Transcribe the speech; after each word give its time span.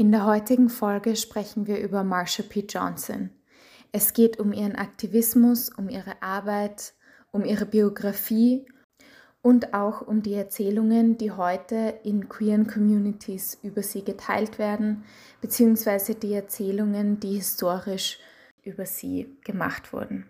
In 0.00 0.12
der 0.12 0.24
heutigen 0.24 0.70
Folge 0.70 1.14
sprechen 1.14 1.66
wir 1.66 1.78
über 1.78 2.04
Marsha 2.04 2.42
P. 2.42 2.64
Johnson. 2.66 3.28
Es 3.92 4.14
geht 4.14 4.40
um 4.40 4.54
ihren 4.54 4.74
Aktivismus, 4.74 5.68
um 5.68 5.90
ihre 5.90 6.22
Arbeit, 6.22 6.94
um 7.32 7.44
ihre 7.44 7.66
Biografie 7.66 8.64
und 9.42 9.74
auch 9.74 10.00
um 10.00 10.22
die 10.22 10.32
Erzählungen, 10.32 11.18
die 11.18 11.32
heute 11.32 12.00
in 12.02 12.30
queeren 12.30 12.66
Communities 12.66 13.58
über 13.62 13.82
sie 13.82 14.02
geteilt 14.02 14.58
werden, 14.58 15.04
beziehungsweise 15.42 16.14
die 16.14 16.32
Erzählungen, 16.32 17.20
die 17.20 17.34
historisch 17.34 18.20
über 18.62 18.86
sie 18.86 19.36
gemacht 19.44 19.92
wurden. 19.92 20.24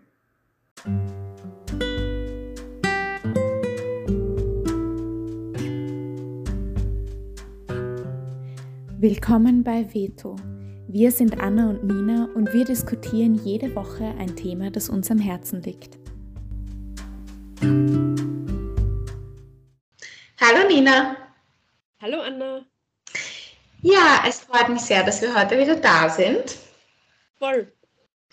Willkommen 9.03 9.65
bei 9.65 9.95
Veto. 9.95 10.37
Wir 10.87 11.11
sind 11.11 11.41
Anna 11.41 11.71
und 11.71 11.85
Nina 11.85 12.29
und 12.35 12.53
wir 12.53 12.67
diskutieren 12.67 13.35
jede 13.35 13.75
Woche 13.75 14.05
ein 14.19 14.37
Thema, 14.37 14.71
das 14.71 14.91
uns 14.91 15.11
am 15.11 15.19
Herzen 15.19 15.63
liegt. 15.63 15.97
Hallo 20.39 20.69
Nina. 20.69 21.17
Hallo 22.03 22.21
Anna. 22.21 22.67
Ja, 23.81 24.23
es 24.29 24.41
freut 24.41 24.69
mich 24.69 24.83
sehr, 24.83 25.03
dass 25.03 25.23
wir 25.23 25.35
heute 25.35 25.59
wieder 25.59 25.77
da 25.77 26.11
sind. 26.11 26.59
Voll. 27.39 27.73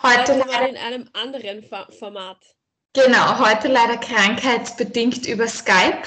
Heute, 0.04 0.34
heute 0.34 0.50
mal 0.50 0.68
in 0.68 0.76
einem 0.76 1.10
anderen 1.14 1.64
Format. 1.98 2.46
Genau, 2.92 3.40
heute 3.40 3.70
leider 3.70 3.96
krankheitsbedingt 3.96 5.28
über 5.28 5.48
Skype. 5.48 6.04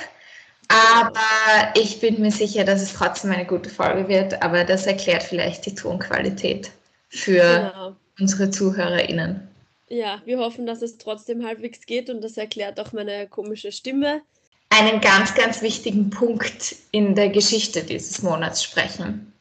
Aber 0.70 1.74
ich 1.74 1.98
bin 1.98 2.20
mir 2.20 2.30
sicher, 2.30 2.62
dass 2.62 2.80
es 2.80 2.92
trotzdem 2.92 3.33
eine 3.33 3.45
gute 3.45 3.69
Folge 3.69 4.06
wird. 4.06 4.41
Aber 4.41 4.62
das 4.62 4.87
erklärt 4.87 5.24
vielleicht 5.24 5.66
die 5.66 5.74
Tonqualität 5.74 6.70
für 7.09 7.73
genau. 7.73 7.96
unsere 8.21 8.51
ZuhörerInnen. 8.51 9.48
Ja, 9.88 10.23
wir 10.24 10.38
hoffen, 10.38 10.66
dass 10.66 10.82
es 10.82 10.96
trotzdem 10.98 11.45
halbwegs 11.45 11.85
geht 11.87 12.09
und 12.09 12.23
das 12.23 12.37
erklärt 12.37 12.79
auch 12.79 12.93
meine 12.93 13.26
komische 13.26 13.73
Stimme. 13.73 14.23
Einen 14.68 15.01
ganz, 15.01 15.35
ganz 15.35 15.60
wichtigen 15.60 16.10
Punkt 16.10 16.76
in 16.93 17.16
der 17.16 17.30
Geschichte 17.30 17.82
dieses 17.82 18.23
Monats 18.23 18.63
sprechen. 18.63 19.32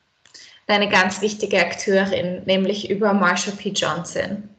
Eine 0.66 0.90
ganz 0.90 1.22
wichtige 1.22 1.60
Akteurin, 1.60 2.42
nämlich 2.46 2.90
über 2.90 3.14
Marsha 3.14 3.52
P. 3.52 3.70
Johnson. 3.70 4.50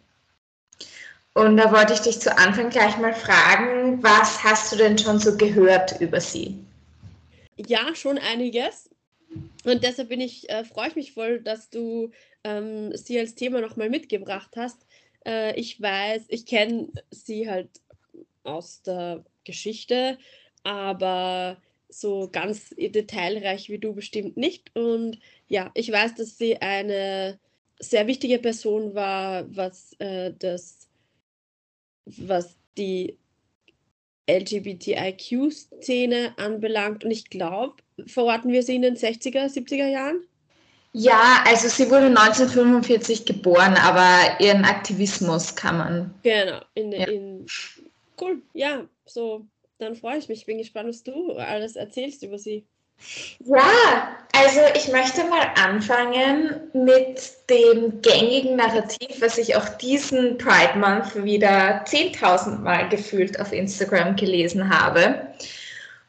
Und 1.41 1.57
da 1.57 1.73
wollte 1.73 1.95
ich 1.95 2.01
dich 2.01 2.21
zu 2.21 2.37
Anfang 2.37 2.69
gleich 2.69 2.99
mal 2.99 3.15
fragen, 3.15 4.03
was 4.03 4.45
hast 4.45 4.71
du 4.71 4.77
denn 4.77 4.99
schon 4.99 5.19
so 5.19 5.39
gehört 5.39 5.99
über 5.99 6.21
sie? 6.21 6.59
Ja, 7.57 7.95
schon 7.95 8.19
einiges. 8.19 8.91
Und 9.65 9.83
deshalb 9.83 10.11
bin 10.11 10.21
ich, 10.21 10.51
äh, 10.51 10.65
freue 10.65 10.89
ich 10.89 10.97
mich 10.97 11.13
voll, 11.13 11.41
dass 11.41 11.71
du 11.71 12.11
ähm, 12.45 12.95
sie 12.95 13.19
als 13.19 13.37
Thema 13.37 13.63
nochmal 13.63 13.89
mitgebracht 13.89 14.51
hast, 14.55 14.85
äh, 15.27 15.59
ich 15.59 15.81
weiß, 15.81 16.25
ich 16.29 16.45
kenne 16.45 16.89
sie 17.11 17.49
halt 17.49 17.71
aus 18.45 18.83
der 18.83 19.25
Geschichte, 19.45 20.19
aber 20.63 21.57
so 21.89 22.29
ganz 22.31 22.75
detailreich 22.77 23.71
wie 23.71 23.79
du 23.79 23.95
bestimmt 23.95 24.37
nicht. 24.37 24.77
Und 24.77 25.19
ja, 25.49 25.71
ich 25.73 25.91
weiß, 25.91 26.17
dass 26.17 26.37
sie 26.37 26.59
eine 26.59 27.39
sehr 27.79 28.07
wichtige 28.07 28.39
Person 28.39 28.95
war, 28.95 29.45
was 29.57 29.95
äh, 30.01 30.35
das, 30.39 30.90
was 32.05 32.59
die 32.77 33.17
LGBTIQ-Szene 34.29 36.35
anbelangt. 36.37 37.05
Und 37.05 37.11
ich 37.11 37.31
glaube, 37.31 37.77
verorten 38.07 38.53
wir 38.53 38.63
sie 38.63 38.77
in 38.77 38.83
den 38.83 38.97
60er, 38.97 39.47
70er 39.47 39.89
Jahren? 39.89 40.27
Ja, 40.93 41.45
also 41.47 41.69
sie 41.69 41.89
wurde 41.89 42.07
1945 42.07 43.25
geboren, 43.25 43.75
aber 43.75 44.41
ihren 44.41 44.65
Aktivismus 44.65 45.55
kann 45.55 45.79
man. 45.79 46.13
Genau, 46.23 46.61
in, 46.75 46.91
ja. 46.91 47.07
in 47.07 47.47
cool, 48.21 48.43
ja, 48.55 48.89
so, 49.07 49.47
dann 49.79 49.95
freue 49.95 50.19
ich 50.19 50.29
mich. 50.29 50.47
Bin 50.47 50.59
gespannt, 50.59 50.89
was 50.89 51.05
du 51.05 51.35
alles 51.35 51.77
erzählst 51.77 52.25
über 52.25 52.39
sie. 52.39 52.67
Ja, 53.45 54.17
also 54.33 54.61
ich 54.75 54.89
möchte 54.89 55.25
mal 55.25 55.51
anfangen 55.57 56.61
mit 56.73 57.33
dem 57.51 58.01
gängigen 58.01 58.57
Narrativ, 58.57 59.21
was 59.21 59.39
ich 59.39 59.57
auch 59.57 59.69
diesen 59.69 60.39
Pride 60.39 60.79
Month 60.79 61.17
wieder 61.25 61.85
10.000 61.85 62.59
Mal 62.59 62.89
gefühlt 62.89 63.41
auf 63.41 63.53
Instagram 63.53 64.17
gelesen 64.17 64.69
habe. 64.69 65.27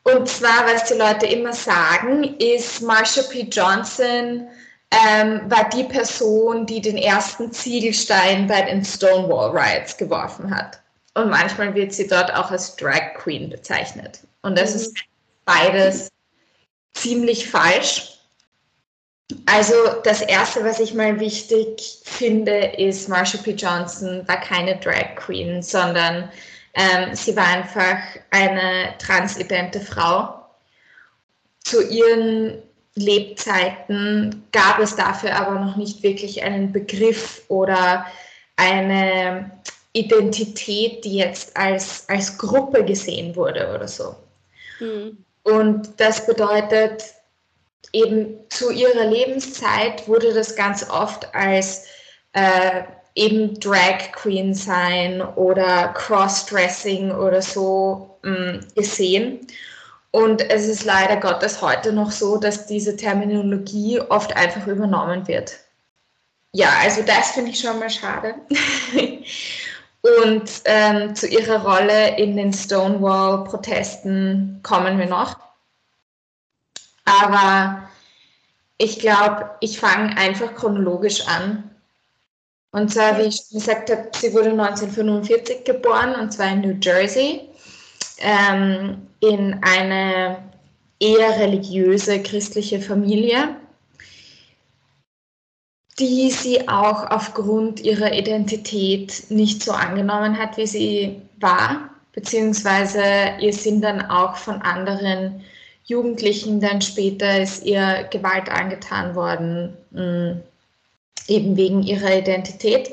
Und 0.03 0.27
zwar, 0.27 0.65
was 0.65 0.85
die 0.85 0.95
Leute 0.95 1.25
immer 1.25 1.53
sagen, 1.53 2.35
ist 2.37 2.81
Marsha 2.81 3.21
P. 3.23 3.47
Johnson 3.51 4.47
ähm, 4.91 5.41
war 5.49 5.69
die 5.69 5.83
Person, 5.83 6.65
die 6.65 6.81
den 6.81 6.97
ersten 6.97 7.51
Ziegelstein 7.51 8.47
bei 8.47 8.61
den 8.63 8.83
Stonewall 8.83 9.51
Riots 9.51 9.95
geworfen 9.97 10.53
hat. 10.55 10.79
Und 11.13 11.29
manchmal 11.29 11.73
wird 11.75 11.93
sie 11.93 12.07
dort 12.07 12.33
auch 12.33 12.51
als 12.51 12.75
Drag 12.75 13.13
Queen 13.15 13.49
bezeichnet. 13.49 14.19
Und 14.41 14.57
das 14.57 14.71
mhm. 14.71 14.79
ist 14.81 14.97
beides 15.45 16.10
ziemlich 16.93 17.49
falsch. 17.49 18.19
Also 19.45 19.73
das 20.03 20.21
Erste, 20.21 20.63
was 20.63 20.79
ich 20.79 20.93
mal 20.93 21.19
wichtig 21.19 22.01
finde, 22.03 22.57
ist, 22.77 23.07
Marsha 23.07 23.37
P. 23.37 23.51
Johnson 23.51 24.27
war 24.27 24.39
keine 24.41 24.77
Drag 24.77 25.15
Queen, 25.15 25.61
sondern 25.61 26.29
ähm, 26.73 27.15
sie 27.15 27.35
war 27.35 27.47
einfach 27.47 27.97
eine 28.29 28.93
transidente 28.97 29.79
Frau. 29.79 30.45
Zu 31.63 31.87
ihren 31.87 32.61
Lebzeiten 32.95 34.43
gab 34.51 34.79
es 34.79 34.95
dafür 34.95 35.35
aber 35.35 35.59
noch 35.59 35.77
nicht 35.77 36.03
wirklich 36.03 36.43
einen 36.43 36.71
Begriff 36.71 37.43
oder 37.47 38.05
eine 38.57 39.51
Identität, 39.93 41.05
die 41.05 41.17
jetzt 41.17 41.55
als, 41.55 42.07
als 42.09 42.37
Gruppe 42.37 42.83
gesehen 42.83 43.35
wurde 43.35 43.73
oder 43.73 43.87
so. 43.87 44.15
Mhm. 44.79 45.23
Und 45.43 45.99
das 45.99 46.25
bedeutet, 46.25 47.03
eben 47.93 48.37
zu 48.49 48.71
ihrer 48.71 49.05
Lebenszeit 49.05 50.07
wurde 50.07 50.33
das 50.33 50.55
ganz 50.55 50.89
oft 50.89 51.33
als 51.33 51.85
äh, 52.33 52.83
eben 53.15 53.59
Drag 53.59 54.11
Queen 54.13 54.53
sein 54.53 55.21
oder 55.21 55.89
Crossdressing 55.89 57.11
oder 57.11 57.41
so 57.41 58.17
mh, 58.23 58.31
mm, 58.31 58.67
gesehen. 58.75 59.47
Und 60.11 60.41
es 60.49 60.67
ist 60.67 60.83
leider 60.83 61.17
Gottes 61.17 61.61
heute 61.61 61.93
noch 61.93 62.11
so, 62.11 62.37
dass 62.37 62.67
diese 62.67 62.97
Terminologie 62.97 64.01
oft 64.01 64.35
einfach 64.35 64.67
übernommen 64.67 65.27
wird. 65.27 65.57
Ja, 66.53 66.69
also 66.81 67.01
das 67.01 67.31
finde 67.31 67.51
ich 67.51 67.59
schon 67.59 67.79
mal 67.79 67.89
schade. 67.89 68.35
Und 70.01 70.49
ähm, 70.65 71.15
zu 71.15 71.27
ihrer 71.27 71.63
Rolle 71.63 72.17
in 72.17 72.35
den 72.35 72.51
Stonewall-Protesten 72.51 74.59
kommen 74.63 74.97
wir 74.97 75.05
noch. 75.05 75.37
Aber 77.05 77.87
ich 78.77 78.99
glaube, 78.99 79.51
ich 79.59 79.79
fange 79.79 80.17
einfach 80.17 80.55
chronologisch 80.55 81.27
an. 81.27 81.69
Und 82.71 82.91
zwar, 82.91 83.17
wie 83.17 83.23
ich 83.23 83.35
schon 83.35 83.59
gesagt 83.59 83.91
habe, 83.91 84.09
sie 84.15 84.33
wurde 84.33 84.51
1945 84.51 85.65
geboren 85.65 86.15
und 86.15 86.31
zwar 86.31 86.51
in 86.51 86.61
New 86.61 86.77
Jersey 86.81 87.49
ähm, 88.19 89.07
in 89.19 89.59
eine 89.61 90.49
eher 90.99 91.39
religiöse 91.39 92.23
christliche 92.23 92.81
Familie, 92.81 93.57
die 96.01 96.31
sie 96.31 96.67
auch 96.67 97.11
aufgrund 97.11 97.79
ihrer 97.79 98.11
Identität 98.11 99.25
nicht 99.29 99.61
so 99.61 99.71
angenommen 99.71 100.35
hat, 100.37 100.57
wie 100.57 100.65
sie 100.65 101.21
war, 101.39 101.91
beziehungsweise 102.13 103.03
ihr 103.39 103.53
sind 103.53 103.81
dann 103.81 104.09
auch 104.09 104.35
von 104.35 104.61
anderen 104.63 105.43
Jugendlichen 105.85 106.59
dann 106.59 106.81
später 106.81 107.39
ist 107.39 107.63
ihr 107.65 108.07
Gewalt 108.11 108.49
angetan 108.49 109.13
worden, 109.13 109.77
mm, 109.91 110.41
eben 111.27 111.55
wegen 111.55 111.83
ihrer 111.83 112.17
Identität. 112.17 112.91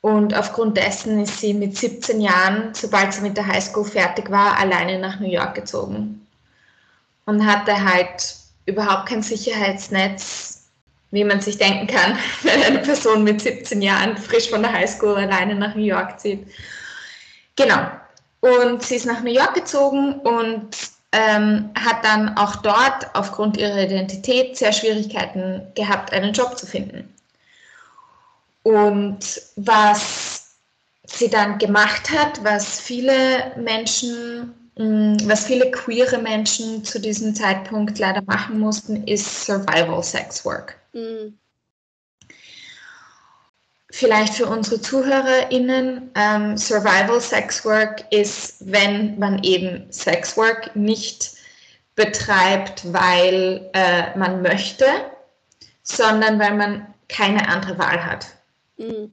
Und 0.00 0.34
aufgrund 0.34 0.78
dessen 0.78 1.22
ist 1.22 1.40
sie 1.40 1.52
mit 1.52 1.76
17 1.76 2.20
Jahren, 2.20 2.72
sobald 2.72 3.12
sie 3.12 3.20
mit 3.20 3.36
der 3.36 3.46
Highschool 3.46 3.84
fertig 3.84 4.30
war, 4.30 4.58
alleine 4.58 4.98
nach 4.98 5.20
New 5.20 5.28
York 5.30 5.54
gezogen. 5.54 6.26
Und 7.26 7.46
hatte 7.46 7.84
halt 7.84 8.36
überhaupt 8.64 9.08
kein 9.08 9.22
Sicherheitsnetz, 9.22 10.51
wie 11.12 11.24
man 11.24 11.40
sich 11.40 11.58
denken 11.58 11.86
kann, 11.86 12.18
wenn 12.42 12.62
eine 12.62 12.80
Person 12.80 13.22
mit 13.22 13.40
17 13.40 13.80
Jahren 13.80 14.16
frisch 14.16 14.50
von 14.50 14.62
der 14.62 14.72
Highschool 14.72 15.14
alleine 15.14 15.54
nach 15.54 15.76
New 15.76 15.84
York 15.84 16.18
zieht. 16.18 16.44
Genau. 17.54 17.86
Und 18.40 18.82
sie 18.82 18.96
ist 18.96 19.06
nach 19.06 19.22
New 19.22 19.30
York 19.30 19.54
gezogen 19.54 20.14
und 20.14 20.70
ähm, 21.12 21.70
hat 21.78 22.04
dann 22.04 22.36
auch 22.36 22.56
dort 22.56 23.14
aufgrund 23.14 23.56
ihrer 23.56 23.84
Identität 23.84 24.56
sehr 24.56 24.72
Schwierigkeiten 24.72 25.62
gehabt, 25.74 26.12
einen 26.12 26.32
Job 26.32 26.58
zu 26.58 26.66
finden. 26.66 27.14
Und 28.62 29.42
was 29.56 30.56
sie 31.04 31.28
dann 31.28 31.58
gemacht 31.58 32.10
hat, 32.10 32.42
was 32.42 32.80
viele 32.80 33.52
Menschen 33.56 34.54
was 34.82 35.46
viele 35.46 35.70
queere 35.70 36.18
Menschen 36.18 36.84
zu 36.84 37.00
diesem 37.00 37.34
Zeitpunkt 37.34 37.98
leider 37.98 38.22
machen 38.22 38.58
mussten, 38.58 39.06
ist 39.06 39.44
Survival 39.44 40.02
Sex 40.02 40.44
Work. 40.44 40.76
Mhm. 40.92 41.38
Vielleicht 43.90 44.34
für 44.34 44.46
unsere 44.46 44.80
ZuhörerInnen, 44.80 46.10
ähm, 46.14 46.56
Survival 46.56 47.20
Sex 47.20 47.64
Work 47.64 48.04
ist, 48.10 48.56
wenn 48.60 49.18
man 49.18 49.42
eben 49.42 49.92
Sex 49.92 50.36
Work 50.36 50.74
nicht 50.74 51.32
betreibt, 51.94 52.90
weil 52.92 53.68
äh, 53.74 54.16
man 54.16 54.40
möchte, 54.40 54.86
sondern 55.82 56.38
weil 56.38 56.56
man 56.56 56.94
keine 57.08 57.46
andere 57.48 57.78
Wahl 57.78 58.04
hat. 58.04 58.26
Mhm. 58.78 59.12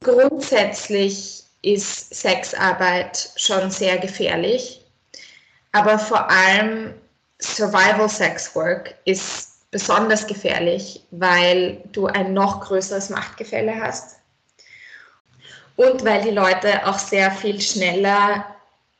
Grundsätzlich 0.00 1.41
ist 1.62 2.14
Sexarbeit 2.14 3.30
schon 3.36 3.70
sehr 3.70 3.98
gefährlich, 3.98 4.84
aber 5.72 5.98
vor 5.98 6.28
allem 6.30 6.94
Survival 7.40 8.08
Sex 8.08 8.54
Work 8.54 8.94
ist 9.04 9.70
besonders 9.70 10.26
gefährlich, 10.26 11.04
weil 11.10 11.82
du 11.92 12.06
ein 12.06 12.34
noch 12.34 12.60
größeres 12.60 13.10
Machtgefälle 13.10 13.80
hast 13.80 14.16
und 15.76 16.04
weil 16.04 16.22
die 16.22 16.30
Leute 16.30 16.86
auch 16.86 16.98
sehr 16.98 17.30
viel 17.30 17.60
schneller 17.60 18.44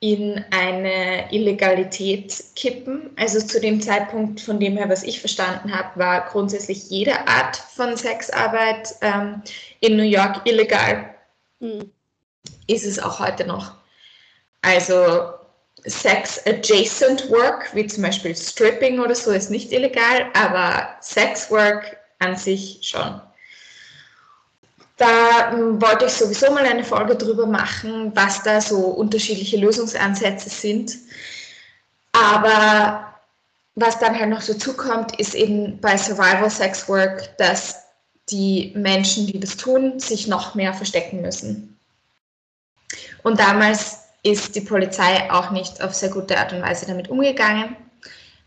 in 0.01 0.45
eine 0.51 1.33
Illegalität 1.33 2.43
kippen. 2.57 3.11
Also 3.17 3.41
zu 3.41 3.61
dem 3.61 3.81
Zeitpunkt, 3.81 4.41
von 4.41 4.59
dem 4.59 4.77
her, 4.77 4.89
was 4.89 5.05
ich 5.05 5.21
verstanden 5.21 5.73
habe, 5.73 5.97
war 6.01 6.27
grundsätzlich 6.29 6.91
jede 6.91 7.29
Art 7.29 7.57
von 7.57 7.97
Sexarbeit 7.97 8.97
ähm, 9.01 9.43
in 9.79 9.97
New 9.97 10.03
York 10.03 10.41
illegal. 10.45 11.15
Mhm. 11.61 11.93
Ist 12.67 12.85
es 12.85 12.99
auch 12.99 13.19
heute 13.19 13.47
noch. 13.47 13.75
Also 14.63 15.35
Sex-adjacent 15.85 17.31
Work, 17.31 17.75
wie 17.75 17.87
zum 17.87 18.05
Beispiel 18.05 18.37
Stripping 18.37 19.01
oder 19.01 19.15
so, 19.15 19.33
ist 19.33 19.51
nicht 19.51 19.73
illegal, 19.73 20.27
aber 20.35 20.97
Sex-Work 21.01 21.97
an 22.21 22.37
sich 22.37 22.79
schon. 22.83 23.21
Da 24.97 25.51
hm, 25.51 25.83
wollte 25.83 26.05
ich 26.05 26.13
sowieso 26.13 26.53
mal 26.53 26.65
eine 26.65 26.85
Folge 26.85 27.17
drüber 27.17 27.47
machen, 27.47 28.13
was 28.15 28.43
da 28.43 28.61
so 28.61 28.77
unterschiedliche 28.77 29.57
Lösungsansätze 29.57 30.49
sind. 30.49 30.97
Aber 32.13 33.13
was 33.75 33.99
dann 33.99 34.19
halt 34.19 34.31
noch 34.31 34.45
dazu 34.45 34.75
kommt, 34.75 35.19
ist 35.19 35.35
eben 35.35 35.81
bei 35.81 35.97
Survival 35.97 36.51
Sex 36.51 36.89
Work, 36.89 37.37
dass 37.39 37.77
die 38.31 38.73
Menschen, 38.77 39.27
die 39.27 39.41
das 39.41 39.57
tun, 39.57 39.99
sich 39.99 40.29
noch 40.29 40.55
mehr 40.55 40.75
verstecken 40.75 41.23
müssen. 41.23 41.72
Und 43.23 43.39
damals 43.41 43.99
ist 44.23 44.55
die 44.55 44.61
Polizei 44.61 45.31
auch 45.31 45.51
nicht 45.51 45.83
auf 45.83 45.95
sehr 45.95 46.11
gute 46.11 46.39
Art 46.39 46.53
und 46.53 46.63
Weise 46.63 46.87
damit 46.87 47.09
umgegangen. 47.09 47.77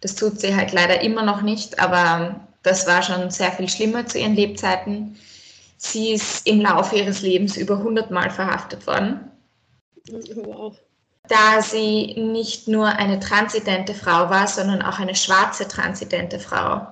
Das 0.01 0.15
tut 0.15 0.39
sie 0.39 0.55
halt 0.55 0.71
leider 0.71 1.01
immer 1.01 1.23
noch 1.23 1.41
nicht, 1.41 1.79
aber 1.79 2.39
das 2.63 2.87
war 2.87 3.01
schon 3.01 3.29
sehr 3.29 3.51
viel 3.51 3.69
schlimmer 3.69 4.05
zu 4.05 4.19
ihren 4.19 4.35
Lebzeiten. 4.35 5.17
Sie 5.77 6.13
ist 6.13 6.47
im 6.47 6.61
Laufe 6.61 6.95
ihres 6.95 7.21
Lebens 7.21 7.57
über 7.57 7.77
100 7.77 8.11
Mal 8.11 8.29
verhaftet 8.29 8.87
worden. 8.87 9.31
Wow. 10.09 10.75
Da 11.27 11.61
sie 11.61 12.13
nicht 12.17 12.67
nur 12.67 12.87
eine 12.87 13.19
transidente 13.19 13.93
Frau 13.93 14.29
war, 14.29 14.47
sondern 14.47 14.81
auch 14.81 14.99
eine 14.99 15.15
schwarze 15.15 15.67
transidente 15.67 16.39
Frau, 16.39 16.87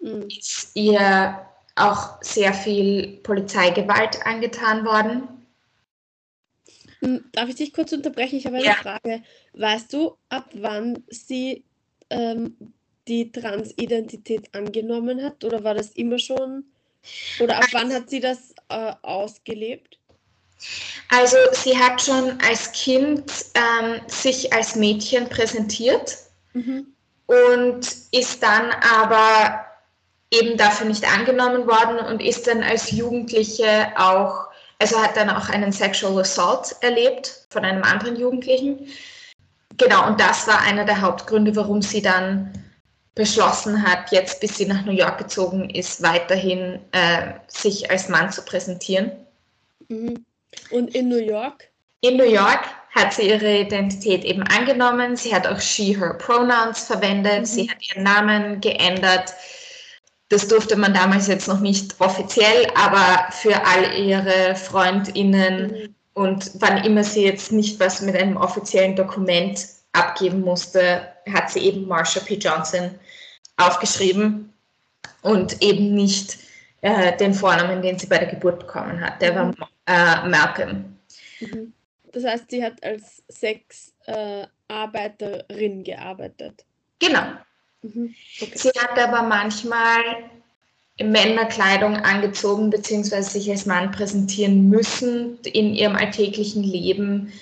mhm. 0.00 0.26
ist 0.28 0.70
ihr 0.74 1.38
auch 1.76 2.20
sehr 2.20 2.52
viel 2.52 3.20
Polizeigewalt 3.22 4.24
angetan 4.26 4.84
worden. 4.84 5.39
Darf 7.32 7.48
ich 7.48 7.56
dich 7.56 7.72
kurz 7.72 7.92
unterbrechen? 7.92 8.36
Ich 8.36 8.46
habe 8.46 8.56
eine 8.56 8.66
ja. 8.66 8.74
Frage. 8.74 9.22
Weißt 9.54 9.92
du, 9.92 10.16
ab 10.28 10.50
wann 10.54 11.02
sie 11.08 11.64
ähm, 12.10 12.56
die 13.08 13.32
Transidentität 13.32 14.54
angenommen 14.54 15.22
hat? 15.22 15.42
Oder 15.44 15.64
war 15.64 15.74
das 15.74 15.90
immer 15.90 16.18
schon? 16.18 16.64
Oder 17.40 17.56
ab 17.56 17.66
wann 17.72 17.92
hat 17.92 18.10
sie 18.10 18.20
das 18.20 18.54
äh, 18.68 18.92
ausgelebt? 19.02 19.98
Also 21.08 21.36
sie 21.52 21.76
hat 21.76 22.02
schon 22.02 22.38
als 22.46 22.70
Kind 22.72 23.32
ähm, 23.54 24.00
sich 24.06 24.52
als 24.52 24.76
Mädchen 24.76 25.26
präsentiert 25.28 26.18
mhm. 26.52 26.86
und 27.26 27.80
ist 28.12 28.42
dann 28.42 28.70
aber 29.00 29.64
eben 30.30 30.58
dafür 30.58 30.86
nicht 30.86 31.04
angenommen 31.04 31.66
worden 31.66 31.98
und 32.06 32.20
ist 32.20 32.46
dann 32.46 32.62
als 32.62 32.90
Jugendliche 32.90 33.92
auch 33.96 34.49
also 34.80 35.00
hat 35.00 35.16
dann 35.16 35.30
auch 35.30 35.48
einen 35.48 35.72
Sexual 35.72 36.20
Assault 36.20 36.74
erlebt 36.80 37.46
von 37.50 37.64
einem 37.64 37.82
anderen 37.82 38.16
Jugendlichen. 38.16 38.88
Genau, 39.76 40.06
und 40.06 40.20
das 40.20 40.46
war 40.46 40.60
einer 40.60 40.84
der 40.84 41.00
Hauptgründe, 41.00 41.54
warum 41.54 41.82
sie 41.82 42.02
dann 42.02 42.52
beschlossen 43.14 43.82
hat, 43.82 44.12
jetzt 44.12 44.40
bis 44.40 44.56
sie 44.56 44.66
nach 44.66 44.84
New 44.84 44.92
York 44.92 45.18
gezogen 45.18 45.68
ist, 45.70 46.02
weiterhin 46.02 46.80
äh, 46.92 47.34
sich 47.48 47.90
als 47.90 48.08
Mann 48.08 48.32
zu 48.32 48.42
präsentieren. 48.42 49.12
Mhm. 49.88 50.24
Und 50.70 50.94
in 50.94 51.08
New 51.08 51.18
York? 51.18 51.68
In 52.00 52.16
New 52.16 52.24
York 52.28 52.64
hat 52.94 53.12
sie 53.12 53.28
ihre 53.28 53.58
Identität 53.58 54.24
eben 54.24 54.42
angenommen. 54.44 55.16
Sie 55.16 55.34
hat 55.34 55.46
auch 55.46 55.60
she, 55.60 55.98
her 55.98 56.14
Pronouns 56.14 56.84
verwendet. 56.84 57.40
Mhm. 57.40 57.44
Sie 57.44 57.70
hat 57.70 57.78
ihren 57.88 58.04
Namen 58.04 58.60
geändert. 58.60 59.34
Das 60.30 60.46
durfte 60.46 60.76
man 60.76 60.94
damals 60.94 61.26
jetzt 61.26 61.48
noch 61.48 61.60
nicht 61.60 62.00
offiziell, 62.00 62.68
aber 62.76 63.32
für 63.32 63.66
all 63.66 63.98
ihre 63.98 64.54
Freundinnen 64.54 65.72
mhm. 65.72 65.94
und 66.14 66.52
wann 66.54 66.84
immer 66.84 67.02
sie 67.02 67.24
jetzt 67.24 67.50
nicht 67.50 67.80
was 67.80 68.00
mit 68.00 68.16
einem 68.16 68.36
offiziellen 68.36 68.94
Dokument 68.94 69.66
abgeben 69.92 70.42
musste, 70.42 71.08
hat 71.32 71.50
sie 71.50 71.58
eben 71.60 71.88
Marsha 71.88 72.20
P. 72.20 72.34
Johnson 72.34 72.94
aufgeschrieben 73.56 74.52
und 75.22 75.60
eben 75.62 75.94
nicht 75.94 76.38
äh, 76.82 77.16
den 77.16 77.34
Vornamen, 77.34 77.82
den 77.82 77.98
sie 77.98 78.06
bei 78.06 78.18
der 78.18 78.28
Geburt 78.28 78.60
bekommen 78.60 79.00
hat. 79.00 79.20
Der 79.20 79.32
mhm. 79.32 79.52
war 79.58 79.68
äh, 79.86 80.28
Malcolm. 80.28 80.96
Mhm. 81.40 81.72
Das 82.12 82.24
heißt, 82.24 82.50
sie 82.50 82.64
hat 82.64 82.80
als 82.84 83.24
Sexarbeiterin 83.28 85.80
äh, 85.80 85.82
gearbeitet. 85.82 86.64
Genau. 87.00 87.32
Mhm. 87.82 88.14
Okay. 88.40 88.52
Sie 88.54 88.70
hat 88.70 88.98
aber 88.98 89.22
manchmal 89.22 90.02
Männerkleidung 91.02 91.96
angezogen 91.96 92.70
bzw. 92.70 93.22
sich 93.22 93.50
als 93.50 93.66
Mann 93.66 93.90
präsentieren 93.90 94.68
müssen 94.68 95.38
in 95.44 95.74
ihrem 95.74 95.96
alltäglichen 95.96 96.62
Leben 96.62 97.32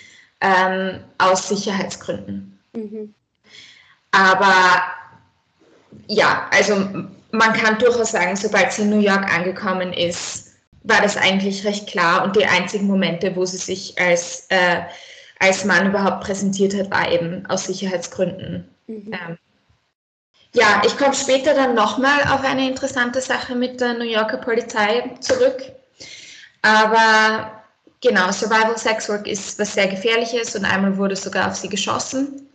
ähm, 0.40 1.00
aus 1.18 1.48
Sicherheitsgründen. 1.48 2.58
Mhm. 2.72 3.14
Aber 4.12 4.82
ja, 6.06 6.48
also 6.52 6.74
man 7.32 7.52
kann 7.52 7.78
durchaus 7.78 8.12
sagen, 8.12 8.36
sobald 8.36 8.72
sie 8.72 8.82
in 8.82 8.90
New 8.90 9.00
York 9.00 9.32
angekommen 9.34 9.92
ist, 9.92 10.52
war 10.84 11.02
das 11.02 11.16
eigentlich 11.16 11.64
recht 11.64 11.88
klar 11.88 12.24
und 12.24 12.36
die 12.36 12.46
einzigen 12.46 12.86
Momente, 12.86 13.34
wo 13.36 13.44
sie 13.44 13.58
sich 13.58 13.98
als, 14.00 14.46
äh, 14.48 14.82
als 15.38 15.64
Mann 15.64 15.88
überhaupt 15.88 16.24
präsentiert 16.24 16.74
hat, 16.74 16.90
war 16.90 17.10
eben 17.10 17.44
aus 17.46 17.64
Sicherheitsgründen. 17.64 18.68
Mhm. 18.86 19.12
Ähm, 19.12 19.38
ja, 20.52 20.82
ich 20.84 20.96
komme 20.96 21.14
später 21.14 21.54
dann 21.54 21.74
nochmal 21.74 22.22
auf 22.30 22.42
eine 22.42 22.68
interessante 22.68 23.20
Sache 23.20 23.54
mit 23.54 23.80
der 23.80 23.94
New 23.94 24.04
Yorker 24.04 24.38
Polizei 24.38 25.10
zurück. 25.20 25.62
Aber 26.62 27.62
genau, 28.00 28.30
Survival 28.32 28.78
Sex 28.78 29.08
Work 29.08 29.26
ist 29.26 29.58
was 29.58 29.74
sehr 29.74 29.88
Gefährliches 29.88 30.56
und 30.56 30.64
einmal 30.64 30.96
wurde 30.96 31.16
sogar 31.16 31.48
auf 31.48 31.56
sie 31.56 31.68
geschossen, 31.68 32.48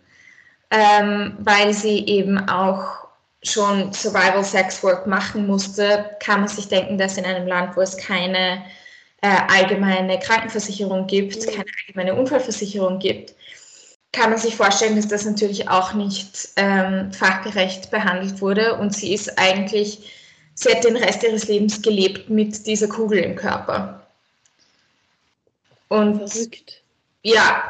ähm, 0.72 1.38
weil 1.40 1.74
sie 1.74 2.06
eben 2.08 2.50
auch 2.50 3.04
schon 3.44 3.94
Survival 3.94 4.44
Sex 4.44 4.82
Work 4.84 5.06
machen 5.06 5.46
musste, 5.48 6.10
kann 6.20 6.42
man 6.42 6.50
sich 6.50 6.68
denken, 6.68 6.98
dass 6.98 7.18
in 7.18 7.26
einem 7.26 7.48
Land, 7.48 7.76
wo 7.76 7.82
es 7.82 7.98
keine 7.98 8.64
äh, 9.22 9.38
allgemeine 9.50 10.20
Krankenversicherung 10.20 11.08
gibt, 11.08 11.36
mhm. 11.36 11.50
keine 11.50 11.72
allgemeine 11.86 12.16
Unfallversicherung 12.16 13.00
gibt, 13.00 13.36
kann 14.13 14.29
man 14.29 14.39
sich 14.39 14.55
vorstellen, 14.55 14.96
dass 14.96 15.08
das 15.08 15.25
natürlich 15.25 15.67
auch 15.67 15.93
nicht 15.93 16.50
ähm, 16.55 17.12
fachgerecht 17.12 17.91
behandelt 17.91 18.39
wurde 18.39 18.77
und 18.77 18.96
sie 18.96 19.13
ist 19.13 19.38
eigentlich, 19.38 20.13
sie 20.53 20.74
hat 20.74 20.84
den 20.86 20.96
Rest 20.96 21.24
ihres 21.24 21.48
Lebens 21.48 21.82
gelebt 21.82 22.29
mit 22.29 22.65
dieser 22.65 22.88
Kugel 22.88 23.20
im 23.20 23.36
Körper. 23.36 24.05
Und 25.89 26.29
Verrückt. 26.29 26.84
ja, 27.24 27.63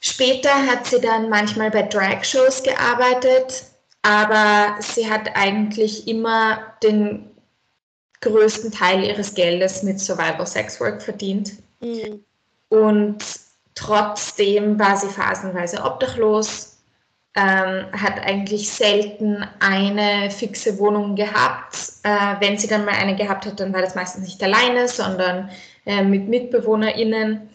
später 0.00 0.54
hat 0.66 0.86
sie 0.86 1.00
dann 1.00 1.28
manchmal 1.28 1.70
bei 1.70 1.82
Drag-Shows 1.82 2.62
gearbeitet, 2.62 3.64
aber 4.02 4.76
sie 4.80 5.10
hat 5.10 5.28
eigentlich 5.34 6.06
immer 6.06 6.72
den 6.84 7.28
größten 8.20 8.70
Teil 8.70 9.02
ihres 9.04 9.34
Geldes 9.34 9.82
mit 9.82 9.98
Survival 9.98 10.46
Sex 10.46 10.80
Work 10.80 11.02
verdient. 11.02 11.52
Mhm. 11.80 12.24
Und 12.68 13.24
Trotzdem 13.80 14.78
war 14.78 14.94
sie 14.98 15.08
phasenweise 15.08 15.82
obdachlos, 15.82 16.76
ähm, 17.34 17.86
hat 17.92 18.20
eigentlich 18.20 18.70
selten 18.70 19.42
eine 19.60 20.30
fixe 20.30 20.78
Wohnung 20.78 21.16
gehabt. 21.16 21.76
Äh, 22.02 22.36
wenn 22.40 22.58
sie 22.58 22.68
dann 22.68 22.84
mal 22.84 22.94
eine 22.94 23.16
gehabt 23.16 23.46
hat, 23.46 23.58
dann 23.58 23.72
war 23.72 23.80
das 23.80 23.94
meistens 23.94 24.24
nicht 24.24 24.42
alleine, 24.42 24.86
sondern 24.86 25.48
äh, 25.86 26.04
mit 26.04 26.28
MitbewohnerInnen. 26.28 27.48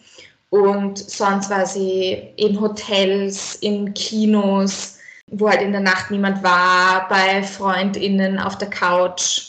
und 0.50 0.98
sonst 0.98 1.48
war 1.50 1.64
sie 1.66 2.32
in 2.36 2.60
Hotels, 2.60 3.56
in 3.56 3.94
Kinos, 3.94 4.98
wo 5.28 5.48
halt 5.48 5.62
in 5.62 5.72
der 5.72 5.80
Nacht 5.80 6.10
niemand 6.10 6.42
war, 6.42 7.08
bei 7.08 7.42
Freundinnen 7.44 8.40
auf 8.40 8.58
der 8.58 8.70
Couch. 8.70 9.42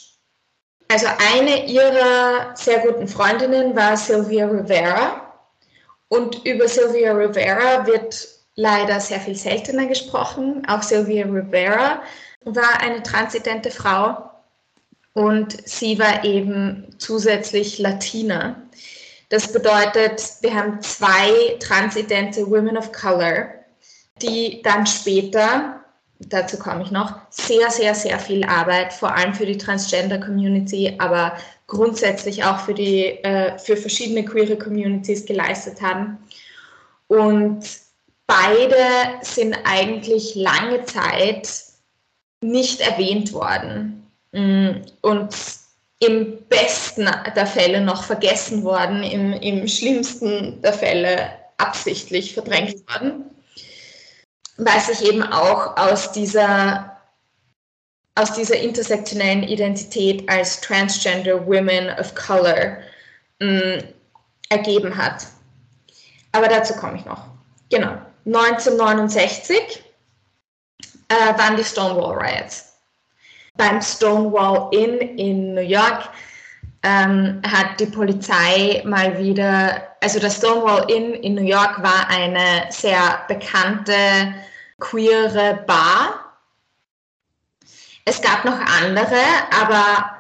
Also 0.90 1.08
eine 1.34 1.66
ihrer 1.66 2.56
sehr 2.56 2.80
guten 2.80 3.08
Freundinnen 3.08 3.76
war 3.76 3.98
Sylvia 3.98 4.48
Rivera. 4.48 5.27
Und 6.10 6.46
über 6.46 6.68
Sylvia 6.68 7.14
Rivera 7.14 7.86
wird 7.86 8.28
leider 8.56 9.00
sehr 9.00 9.20
viel 9.20 9.36
seltener 9.36 9.86
gesprochen. 9.86 10.66
Auch 10.68 10.82
Sylvia 10.82 11.26
Rivera 11.26 12.02
war 12.44 12.82
eine 12.82 13.04
transidente 13.04 13.72
Frau 13.72 14.30
und 15.14 15.68
sie 15.68 15.98
war 16.00 16.24
eben 16.24 16.96
zusätzlich 16.98 17.80
Latina. 17.80 18.62
Das 19.30 19.52
bedeutet, 19.52 20.24
wir 20.42 20.54
haben 20.56 20.82
zwei 20.82 21.58
transidente 21.60 22.50
Women 22.50 22.78
of 22.78 22.92
Color, 22.94 23.50
die 24.22 24.62
dann 24.64 24.88
später, 24.88 25.82
dazu 26.20 26.58
komme 26.58 26.84
ich 26.84 26.92
noch, 26.92 27.16
sehr, 27.30 27.70
sehr, 27.70 27.94
sehr 27.94 28.20
viel 28.20 28.46
Arbeit, 28.46 28.94
vor 28.94 29.14
allem 29.14 29.34
für 29.34 29.46
die 29.46 29.58
Transgender 29.58 30.20
Community, 30.20 30.96
aber 30.98 31.34
grundsätzlich 31.68 32.44
auch 32.44 32.60
für, 32.62 32.74
die, 32.74 33.06
äh, 33.24 33.58
für 33.60 33.78
verschiedene 33.78 34.24
queere 34.26 34.58
Communities 34.58 35.26
geleistet 35.26 35.82
haben. 35.82 36.18
Und 37.08 37.60
beide 38.26 38.86
sind 39.22 39.56
eigentlich 39.66 40.36
lange 40.36 40.84
Zeit 40.86 41.50
nicht 42.42 42.82
erwähnt 42.82 43.34
worden. 43.34 44.08
Mm, 44.32 44.70
und 45.02 45.36
im 46.00 46.38
besten 46.48 47.10
der 47.36 47.48
Fälle 47.48 47.82
noch 47.82 48.04
vergessen 48.04 48.64
worden, 48.64 49.04
im, 49.04 49.34
im 49.34 49.68
schlimmsten 49.68 50.62
der 50.62 50.74
Fälle 50.74 51.32
absichtlich 51.58 52.34
verdrängt 52.34 52.88
worden, 52.88 53.26
weil 54.58 54.80
sich 54.80 55.08
eben 55.08 55.24
auch 55.24 55.76
aus 55.76 56.12
dieser, 56.12 56.97
aus 58.18 58.34
dieser 58.34 58.58
intersektionellen 58.58 59.44
Identität 59.44 60.28
als 60.30 60.62
Transgender 60.62 61.46
Women 61.46 61.90
of 62.00 62.14
Color 62.16 62.78
mh, 63.40 63.78
mm, 63.78 63.84
ergeben 64.50 64.96
hat. 64.96 65.28
Aber 66.32 66.48
dazu 66.48 66.74
komme 66.76 66.98
ich 66.98 67.06
noch. 67.06 67.26
Genau. 67.70 67.98
1969 68.26 69.84
äh, 71.10 71.38
waren 71.38 71.56
die 71.56 71.64
Stonewall 71.64 72.18
Riots 72.18 72.68
beim 73.58 73.82
Stonewall 73.82 74.70
Inn 74.72 75.00
in 75.18 75.56
New 75.56 75.62
York 75.62 76.10
ähm, 76.84 77.42
hat 77.46 77.80
die 77.80 77.88
Polizei 77.88 78.82
mal 78.86 79.18
wieder, 79.18 79.82
also 80.02 80.20
das 80.20 80.38
Stonewall 80.38 80.90
Inn 80.90 81.16
in 81.16 81.36
New 81.36 81.44
York 81.44 81.82
war 81.82 82.08
eine 82.10 82.68
sehr 82.70 83.20
bekannte 83.28 83.94
queere 84.80 85.64
Bar. 85.66 86.17
Es 88.08 88.22
gab 88.22 88.46
noch 88.46 88.58
andere, 88.58 89.20
aber 89.52 90.16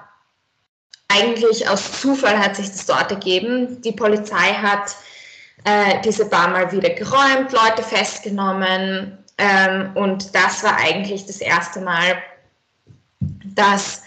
eigentlich 1.08 1.70
aus 1.70 2.01
Zufall 2.01 2.38
hat 2.38 2.58
sich 2.58 2.67
das 2.67 2.86
dort 2.86 3.10
ergeben. 3.12 3.82
Die 3.82 3.94
Polizei 3.94 4.53
hat 4.56 4.94
äh, 5.63 6.01
diese 6.03 6.25
Bar 6.25 6.50
mal 6.50 6.70
wieder 6.74 6.89
geräumt, 6.89 7.53
Leute 7.53 7.84
festgenommen 7.84 9.17
ähm, 9.38 9.91
und 9.96 10.36
das 10.36 10.65
war 10.65 10.75
eigentlich 10.75 11.27
das 11.27 11.38
erste 11.38 11.79
Mal, 11.79 12.22
dass 13.56 14.01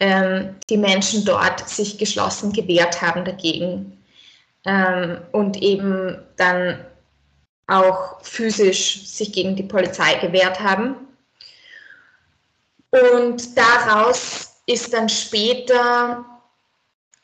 ähm, 0.00 0.56
die 0.68 0.76
Menschen 0.76 1.24
dort 1.24 1.68
sich 1.68 1.98
geschlossen 1.98 2.52
gewehrt 2.52 3.00
haben 3.00 3.24
dagegen 3.24 3.96
ähm, 4.64 5.18
und 5.30 5.56
eben 5.62 6.18
dann 6.36 6.84
auch 7.68 8.20
physisch 8.22 9.06
sich 9.06 9.32
gegen 9.32 9.54
die 9.54 9.62
Polizei 9.62 10.14
gewehrt 10.14 10.58
haben. 10.58 10.96
Und 12.90 13.56
daraus 13.56 14.56
ist 14.66 14.92
dann 14.92 15.08
später 15.08 16.24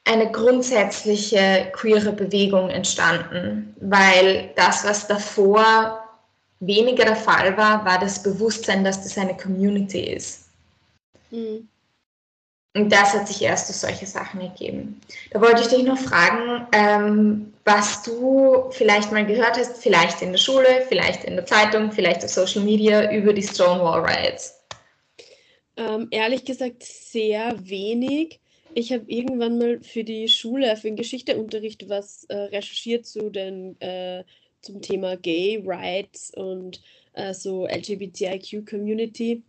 eine 0.04 0.30
grundsätzliche 0.30 1.70
queere 1.72 2.12
Bewegung 2.12 2.70
entstanden, 2.70 3.74
weil 3.80 4.52
das, 4.54 4.84
was 4.84 5.08
davor 5.08 6.04
weniger 6.60 7.04
der 7.04 7.16
Fall 7.16 7.56
war, 7.56 7.84
war 7.84 7.98
das 7.98 8.22
Bewusstsein, 8.22 8.84
dass 8.84 9.02
das 9.02 9.18
eine 9.18 9.36
Community 9.36 10.00
ist. 10.00 10.44
Mhm. 11.30 11.68
Und 12.76 12.90
das 12.90 13.14
hat 13.14 13.26
sich 13.26 13.42
erst 13.42 13.68
durch 13.68 13.78
solche 13.78 14.06
Sachen 14.06 14.40
ergeben. 14.40 15.00
Da 15.30 15.40
wollte 15.40 15.62
ich 15.62 15.68
dich 15.68 15.82
noch 15.82 15.98
fragen, 15.98 16.66
ähm, 16.72 17.52
was 17.64 18.02
du 18.02 18.70
vielleicht 18.70 19.10
mal 19.12 19.24
gehört 19.24 19.56
hast, 19.56 19.78
vielleicht 19.78 20.20
in 20.20 20.32
der 20.32 20.38
Schule, 20.38 20.84
vielleicht 20.88 21.24
in 21.24 21.36
der 21.36 21.46
Zeitung, 21.46 21.90
vielleicht 21.90 22.22
auf 22.22 22.30
Social 22.30 22.62
Media 22.62 23.10
über 23.10 23.32
die 23.32 23.42
Stonewall 23.42 24.04
Riots. 24.04 24.55
Ähm, 25.76 26.08
ehrlich 26.10 26.44
gesagt 26.44 26.82
sehr 26.82 27.54
wenig. 27.68 28.40
Ich 28.74 28.92
habe 28.92 29.04
irgendwann 29.06 29.58
mal 29.58 29.80
für 29.82 30.04
die 30.04 30.28
Schule, 30.28 30.76
für 30.76 30.88
den 30.88 30.96
Geschichteunterricht 30.96 31.88
was 31.88 32.24
äh, 32.24 32.36
recherchiert 32.36 33.06
zu 33.06 33.30
den, 33.30 33.80
äh, 33.80 34.24
zum 34.60 34.82
Thema 34.82 35.16
Gay 35.16 35.62
Rights 35.64 36.30
und 36.34 36.82
äh, 37.14 37.32
so 37.32 37.66
LGBTIQ 37.66 38.68
Community. 38.68 39.42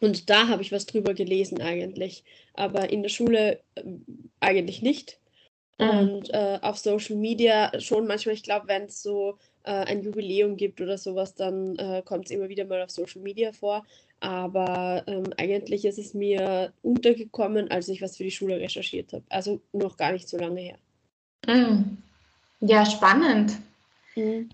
Und 0.00 0.30
da 0.30 0.48
habe 0.48 0.62
ich 0.62 0.72
was 0.72 0.86
drüber 0.86 1.14
gelesen 1.14 1.60
eigentlich, 1.60 2.24
aber 2.54 2.90
in 2.90 3.02
der 3.02 3.10
Schule 3.10 3.60
äh, 3.74 3.82
eigentlich 4.40 4.82
nicht. 4.82 5.18
Mhm. 5.78 5.88
Und 5.88 6.30
äh, 6.34 6.58
auf 6.62 6.78
Social 6.78 7.16
Media 7.16 7.72
schon 7.80 8.06
manchmal, 8.06 8.34
ich 8.34 8.42
glaube, 8.42 8.68
wenn 8.68 8.84
es 8.84 9.02
so 9.02 9.38
äh, 9.64 9.72
ein 9.72 10.02
Jubiläum 10.02 10.56
gibt 10.56 10.80
oder 10.80 10.98
sowas, 10.98 11.34
dann 11.34 11.76
äh, 11.76 12.02
kommt 12.04 12.26
es 12.26 12.30
immer 12.30 12.48
wieder 12.48 12.64
mal 12.64 12.82
auf 12.82 12.90
Social 12.90 13.22
Media 13.22 13.52
vor. 13.52 13.86
Aber 14.20 15.02
ähm, 15.06 15.32
eigentlich 15.38 15.84
ist 15.86 15.98
es 15.98 16.12
mir 16.12 16.72
untergekommen, 16.82 17.70
als 17.70 17.88
ich 17.88 18.02
was 18.02 18.18
für 18.18 18.24
die 18.24 18.30
Schule 18.30 18.60
recherchiert 18.60 19.12
habe. 19.12 19.24
Also 19.30 19.60
noch 19.72 19.96
gar 19.96 20.12
nicht 20.12 20.28
so 20.28 20.36
lange 20.36 20.60
her. 20.60 20.76
Mhm. 21.46 21.98
Ja, 22.60 22.84
spannend. 22.84 23.56
Mhm. 24.14 24.50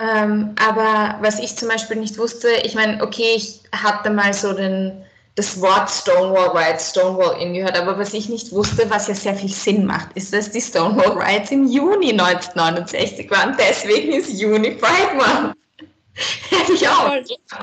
Ähm, 0.00 0.54
aber 0.60 1.18
was 1.20 1.38
ich 1.38 1.54
zum 1.54 1.68
Beispiel 1.68 1.96
nicht 1.96 2.18
wusste, 2.18 2.48
ich 2.64 2.74
meine, 2.74 3.02
okay, 3.02 3.34
ich 3.36 3.60
hatte 3.72 4.10
mal 4.10 4.34
so 4.34 4.52
den, 4.52 5.04
das 5.36 5.60
Wort 5.60 5.88
Stonewall 5.88 6.48
Riots, 6.48 6.90
Stonewall 6.90 7.40
in 7.40 7.54
gehört, 7.54 7.78
aber 7.78 7.96
was 7.96 8.12
ich 8.12 8.28
nicht 8.28 8.50
wusste, 8.50 8.90
was 8.90 9.06
ja 9.06 9.14
sehr 9.14 9.36
viel 9.36 9.50
Sinn 9.50 9.84
macht, 9.86 10.08
ist, 10.16 10.32
dass 10.32 10.50
die 10.50 10.60
Stonewall 10.60 11.12
Riots 11.12 11.52
im 11.52 11.68
Juni 11.68 12.10
1969 12.10 13.30
waren. 13.30 13.56
Deswegen 13.56 14.12
ist 14.12 14.40
Juni 14.40 14.72
Pride 14.72 15.14
Month. 15.14 15.56
Hätte 16.50 16.72
ich 16.72 16.88
auch 16.88 17.12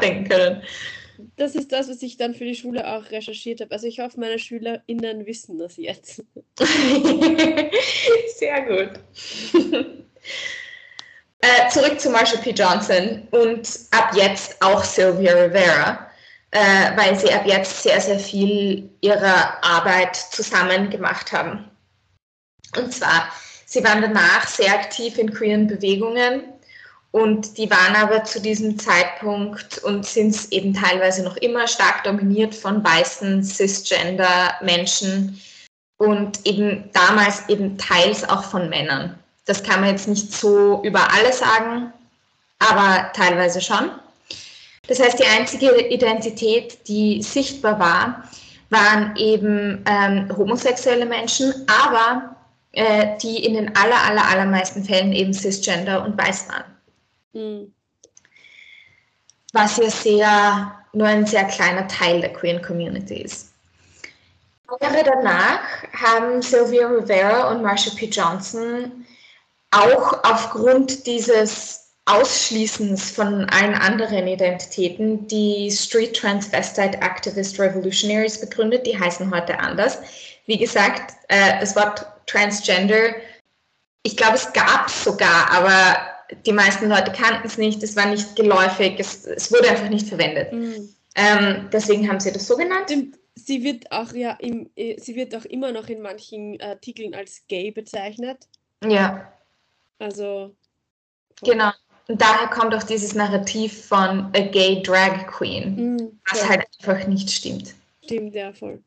denken 0.01 0.29
können. 0.29 0.61
Das 1.35 1.55
ist 1.55 1.71
das, 1.71 1.89
was 1.89 2.01
ich 2.01 2.17
dann 2.17 2.33
für 2.33 2.45
die 2.45 2.55
Schule 2.55 2.87
auch 2.87 3.11
recherchiert 3.11 3.61
habe. 3.61 3.71
Also 3.71 3.87
ich 3.87 3.99
hoffe, 3.99 4.19
meine 4.19 4.39
SchülerInnen 4.39 5.25
wissen 5.25 5.57
das 5.57 5.77
jetzt. 5.77 6.23
sehr 8.37 8.61
gut. 8.65 8.99
Äh, 11.43 11.69
zurück 11.69 11.99
zu 11.99 12.11
Marsha 12.11 12.37
P. 12.37 12.51
Johnson 12.51 13.27
und 13.31 13.67
ab 13.89 14.11
jetzt 14.13 14.61
auch 14.61 14.83
Sylvia 14.83 15.33
Rivera, 15.33 16.11
äh, 16.51 16.95
weil 16.95 17.17
sie 17.17 17.33
ab 17.33 17.47
jetzt 17.47 17.81
sehr, 17.81 17.99
sehr 17.99 18.19
viel 18.19 18.91
ihrer 19.01 19.57
Arbeit 19.63 20.15
zusammen 20.15 20.91
gemacht 20.91 21.31
haben. 21.31 21.71
Und 22.77 22.93
zwar, 22.93 23.27
sie 23.65 23.83
waren 23.83 24.03
danach 24.03 24.47
sehr 24.47 24.71
aktiv 24.71 25.17
in 25.17 25.33
queeren 25.33 25.65
Bewegungen 25.65 26.43
und 27.11 27.57
die 27.57 27.69
waren 27.69 27.95
aber 27.95 28.23
zu 28.23 28.41
diesem 28.41 28.79
Zeitpunkt 28.79 29.79
und 29.79 30.05
sind 30.05 30.29
es 30.29 30.51
eben 30.51 30.73
teilweise 30.73 31.23
noch 31.23 31.35
immer 31.37 31.67
stark 31.67 32.05
dominiert 32.05 32.55
von 32.55 32.83
weißen 32.83 33.43
Cisgender-Menschen 33.43 35.39
und 35.97 36.45
eben 36.45 36.89
damals 36.93 37.49
eben 37.49 37.77
teils 37.77 38.27
auch 38.27 38.45
von 38.45 38.69
Männern. 38.69 39.19
Das 39.45 39.61
kann 39.61 39.81
man 39.81 39.89
jetzt 39.89 40.07
nicht 40.07 40.31
so 40.31 40.81
über 40.83 41.11
alle 41.11 41.33
sagen, 41.33 41.91
aber 42.59 43.11
teilweise 43.13 43.59
schon. 43.59 43.91
Das 44.87 44.99
heißt, 44.99 45.19
die 45.19 45.25
einzige 45.25 45.87
Identität, 45.89 46.87
die 46.87 47.21
sichtbar 47.21 47.77
war, 47.77 48.23
waren 48.69 49.15
eben 49.17 49.83
ähm, 49.85 50.29
homosexuelle 50.37 51.05
Menschen, 51.05 51.53
aber 51.67 52.35
äh, 52.71 53.17
die 53.21 53.45
in 53.45 53.55
den 53.55 53.75
aller, 53.75 54.01
aller, 54.07 54.25
allermeisten 54.29 54.83
Fällen 54.83 55.11
eben 55.11 55.33
cisgender 55.33 56.05
und 56.05 56.17
weiß 56.17 56.47
waren. 56.49 56.70
Mhm. 57.33 57.73
Was 59.53 59.77
ja 59.77 59.89
sehr, 59.89 60.85
nur 60.93 61.07
ein 61.07 61.25
sehr 61.25 61.45
kleiner 61.45 61.87
Teil 61.87 62.21
der 62.21 62.33
queeren 62.33 62.61
Community 62.61 63.21
ist. 63.21 63.49
Jahre 64.79 65.03
danach 65.03 65.59
haben 65.93 66.41
Sylvia 66.41 66.87
Rivera 66.87 67.51
und 67.51 67.61
Marsha 67.61 67.91
P. 67.95 68.05
Johnson 68.05 69.05
auch 69.71 70.23
aufgrund 70.23 71.05
dieses 71.05 71.91
Ausschließens 72.05 73.11
von 73.11 73.49
allen 73.49 73.75
anderen 73.75 74.27
Identitäten 74.27 75.27
die 75.27 75.69
Street 75.69 76.15
Transvestite 76.15 76.97
Activist 77.01 77.59
Revolutionaries 77.59 78.39
begründet. 78.39 78.87
Die 78.87 78.97
heißen 78.97 79.33
heute 79.33 79.59
anders. 79.59 79.99
Wie 80.45 80.57
gesagt, 80.57 81.13
äh, 81.27 81.59
das 81.59 81.75
Wort 81.75 82.05
Transgender 82.25 83.13
ich 84.03 84.17
glaube, 84.17 84.35
es 84.35 84.51
gab 84.53 84.87
es 84.87 85.03
sogar, 85.03 85.51
aber 85.51 85.95
die 86.45 86.53
meisten 86.53 86.89
Leute 86.89 87.11
kannten 87.11 87.47
es 87.47 87.57
nicht, 87.57 87.83
es 87.83 87.95
war 87.95 88.05
nicht 88.07 88.35
geläufig, 88.35 88.99
es, 88.99 89.25
es 89.25 89.51
wurde 89.51 89.69
einfach 89.69 89.89
nicht 89.89 90.07
verwendet. 90.07 90.51
Mhm. 90.51 90.89
Ähm, 91.15 91.69
deswegen 91.71 92.07
haben 92.07 92.19
sie 92.19 92.31
das 92.31 92.47
so 92.47 92.55
genannt. 92.55 92.91
Sie 93.35 93.63
wird 93.63 93.91
auch 93.91 94.13
ja 94.13 94.31
im, 94.39 94.69
äh, 94.75 94.99
sie 94.99 95.15
wird 95.15 95.35
auch 95.35 95.45
immer 95.45 95.71
noch 95.71 95.87
in 95.87 96.01
manchen 96.01 96.61
Artikeln 96.61 97.13
als 97.13 97.43
gay 97.47 97.71
bezeichnet. 97.71 98.47
Ja. 98.83 99.31
Also. 99.99 100.55
Genau. 101.43 101.71
Und 102.07 102.21
daher 102.21 102.47
kommt 102.47 102.73
auch 102.75 102.83
dieses 102.83 103.13
Narrativ 103.13 103.85
von 103.85 104.31
a 104.35 104.39
gay 104.39 104.81
drag 104.83 105.27
queen, 105.27 105.75
mhm, 105.75 106.19
was 106.29 106.47
halt 106.47 106.65
einfach 106.79 107.07
nicht 107.07 107.29
stimmt. 107.29 107.73
Stimmt, 108.03 108.35
ja, 108.35 108.51
voll. 108.51 108.81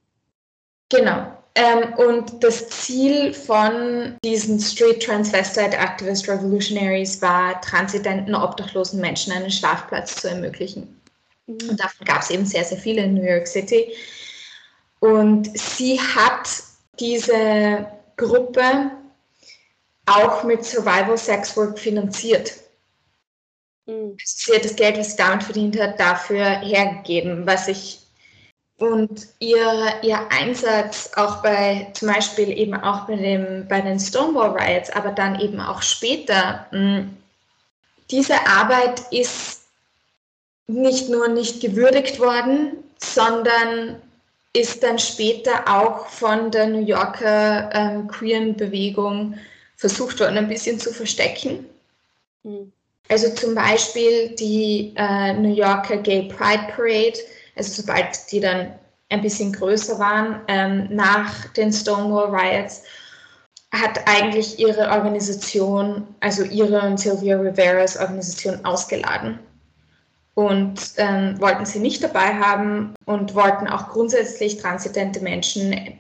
Genau. 0.95 1.27
Ähm, 1.57 1.95
und 1.95 2.43
das 2.43 2.69
Ziel 2.69 3.33
von 3.33 4.17
diesen 4.25 4.59
Street 4.59 5.03
Transvestite 5.05 5.77
Activist 5.77 6.29
Revolutionaries 6.29 7.23
war, 7.23 7.61
transidenten, 7.61 8.35
obdachlosen 8.35 9.01
Menschen 9.01 9.33
einen 9.33 9.51
Schlafplatz 9.51 10.17
zu 10.17 10.29
ermöglichen. 10.29 11.01
Mhm. 11.47 11.71
Und 11.71 11.81
davon 11.81 12.05
gab 12.07 12.23
es 12.23 12.31
eben 12.31 12.45
sehr, 12.45 12.65
sehr 12.65 12.79
viele 12.79 13.03
in 13.03 13.15
New 13.15 13.23
York 13.23 13.47
City. 13.47 13.93
Und 14.99 15.57
sie 15.57 16.01
hat 16.01 16.49
diese 16.99 17.87
Gruppe 18.17 18.91
auch 20.07 20.43
mit 20.45 20.65
Survival 20.65 21.17
Sex 21.17 21.57
Work 21.57 21.79
finanziert. 21.79 22.53
Mhm. 23.87 24.17
Sie 24.25 24.55
hat 24.55 24.65
das 24.65 24.75
Geld, 24.75 24.99
was 24.99 25.13
sie 25.13 25.17
damit 25.17 25.45
verdient 25.45 25.79
hat, 25.79 26.01
dafür 26.01 26.45
hergegeben, 26.61 27.47
was 27.47 27.69
ich 27.69 28.04
und 28.78 29.28
ihr, 29.38 29.95
ihr 30.02 30.19
Einsatz 30.31 31.11
auch 31.16 31.43
bei, 31.43 31.90
zum 31.95 32.09
Beispiel 32.09 32.50
eben 32.50 32.75
auch 32.75 33.07
bei, 33.07 33.16
dem, 33.16 33.69
bei 33.69 33.81
den 33.81 34.00
Stonewall 34.00 34.57
Riots, 34.59 34.90
aber 34.90 35.12
dann 35.12 35.40
eben 35.40 35.61
auch 35.61 35.83
später, 35.83 36.66
hm, 36.71 37.16
diese 38.11 38.47
Arbeit 38.47 39.02
ist 39.12 39.62
nicht 40.66 41.09
nur 41.09 41.28
nicht 41.28 41.61
gewürdigt 41.61 42.19
worden, 42.19 42.73
sondern 42.99 44.00
ist 44.52 44.83
dann 44.83 44.99
später 44.99 45.69
auch 45.69 46.07
von 46.07 46.50
der 46.50 46.66
New 46.66 46.85
Yorker 46.85 47.71
ähm, 47.73 48.09
queeren 48.09 48.57
Bewegung 48.57 49.37
versucht 49.76 50.21
worden, 50.21 50.38
ein 50.38 50.49
bisschen 50.49 50.78
zu 50.78 50.93
verstecken. 50.93 51.66
Mhm. 52.45 52.73
Also 53.09 53.28
zum 53.35 53.54
Beispiel 53.54 54.31
die 54.31 54.95
äh, 54.97 55.35
New 55.35 55.54
Yorker 55.54 55.99
Gay 55.99 56.23
Pride 56.23 56.73
Parade 56.75 57.19
also 57.57 57.83
sobald 57.83 58.31
die 58.31 58.41
dann 58.41 58.75
ein 59.11 59.21
bisschen 59.21 59.53
größer 59.53 59.99
waren, 59.99 60.41
ähm, 60.49 60.89
nach 60.91 61.47
den 61.49 61.73
Stonewall 61.73 62.35
Riots, 62.35 62.83
hat 63.73 64.01
eigentlich 64.07 64.59
ihre 64.59 64.89
Organisation, 64.91 66.07
also 66.21 66.45
ihre 66.45 66.83
und 66.83 66.99
Sylvia 66.99 67.37
Riveras 67.37 67.99
Organisation 67.99 68.65
ausgeladen 68.65 69.39
und 70.35 70.81
ähm, 70.97 71.41
wollten 71.41 71.65
sie 71.65 71.81
nicht 71.81 72.03
dabei 72.03 72.35
haben 72.35 72.95
und 73.05 73.35
wollten 73.35 73.67
auch 73.67 73.89
grundsätzlich 73.89 74.59
transidente 74.59 75.21
Menschen 75.21 75.99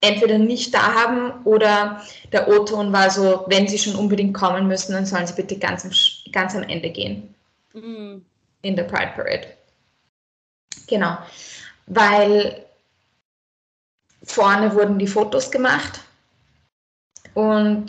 entweder 0.00 0.38
nicht 0.38 0.74
da 0.74 0.94
haben 0.94 1.44
oder 1.44 2.02
der 2.32 2.48
O-Ton 2.48 2.92
war 2.92 3.10
so, 3.10 3.44
wenn 3.48 3.66
sie 3.68 3.78
schon 3.78 3.96
unbedingt 3.96 4.34
kommen 4.34 4.68
müssen, 4.68 4.92
dann 4.92 5.06
sollen 5.06 5.26
sie 5.26 5.34
bitte 5.34 5.58
ganz 5.58 5.84
am, 5.84 5.90
ganz 6.32 6.54
am 6.54 6.62
Ende 6.64 6.90
gehen. 6.90 7.34
Mhm. 7.72 8.24
In 8.62 8.76
der 8.76 8.84
Pride 8.84 9.12
Parade. 9.14 9.46
Genau, 10.86 11.18
weil 11.86 12.64
vorne 14.22 14.74
wurden 14.74 14.98
die 14.98 15.06
Fotos 15.06 15.50
gemacht 15.50 16.00
und 17.34 17.86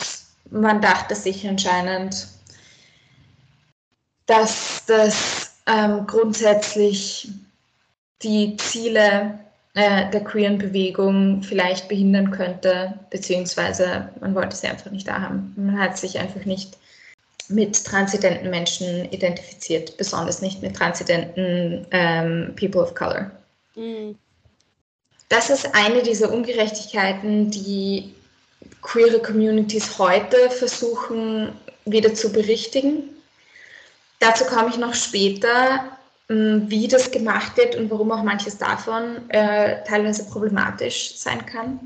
man 0.50 0.82
dachte 0.82 1.16
sich 1.16 1.48
anscheinend, 1.48 2.28
dass 4.26 4.84
das 4.86 5.56
ähm, 5.68 6.06
grundsätzlich 6.08 7.30
die 8.22 8.56
Ziele 8.58 9.40
äh, 9.74 10.10
der 10.10 10.24
queeren 10.24 10.58
Bewegung 10.58 11.44
vielleicht 11.44 11.88
behindern 11.90 12.32
könnte, 12.32 13.00
beziehungsweise 13.10 14.10
man 14.20 14.34
wollte 14.34 14.56
sie 14.56 14.68
einfach 14.68 14.92
nicht 14.92 15.08
da 15.08 15.22
haben. 15.22 15.54
Man 15.58 15.80
hat 15.80 15.98
sich 15.98 16.18
einfach 16.18 16.46
nicht 16.46 16.78
mit 17.50 17.84
transidenten 17.86 18.50
Menschen 18.50 19.12
identifiziert, 19.12 19.98
besonders 19.98 20.42
nicht 20.42 20.62
mit 20.62 20.76
transidenten 20.76 21.86
ähm, 21.92 22.54
People 22.56 22.82
of 22.82 22.96
Color. 22.96 23.32
Mhm. 23.76 24.18
Das 25.30 25.50
ist 25.50 25.74
eine 25.74 26.04
dieser 26.04 26.32
Ungerechtigkeiten, 26.32 27.50
die 27.52 28.14
queere 28.82 29.20
Communities 29.20 29.98
heute 29.98 30.50
versuchen 30.50 31.54
wieder 31.86 32.14
zu 32.14 32.32
berichtigen. 32.32 33.10
Dazu 34.20 34.46
komme 34.46 34.70
ich 34.70 34.78
noch 34.78 34.94
später, 34.94 35.98
ähm, 36.30 36.66
wie 36.68 36.88
das 36.88 37.12
gemacht 37.12 37.58
wird 37.58 37.76
und 37.76 37.90
warum 37.92 38.12
auch 38.12 38.24
manches 38.24 38.58
davon 38.58 39.30
äh, 39.30 39.84
teilweise 39.84 40.26
problematisch 40.26 41.18
sein 41.18 41.46
kann. 41.46 41.80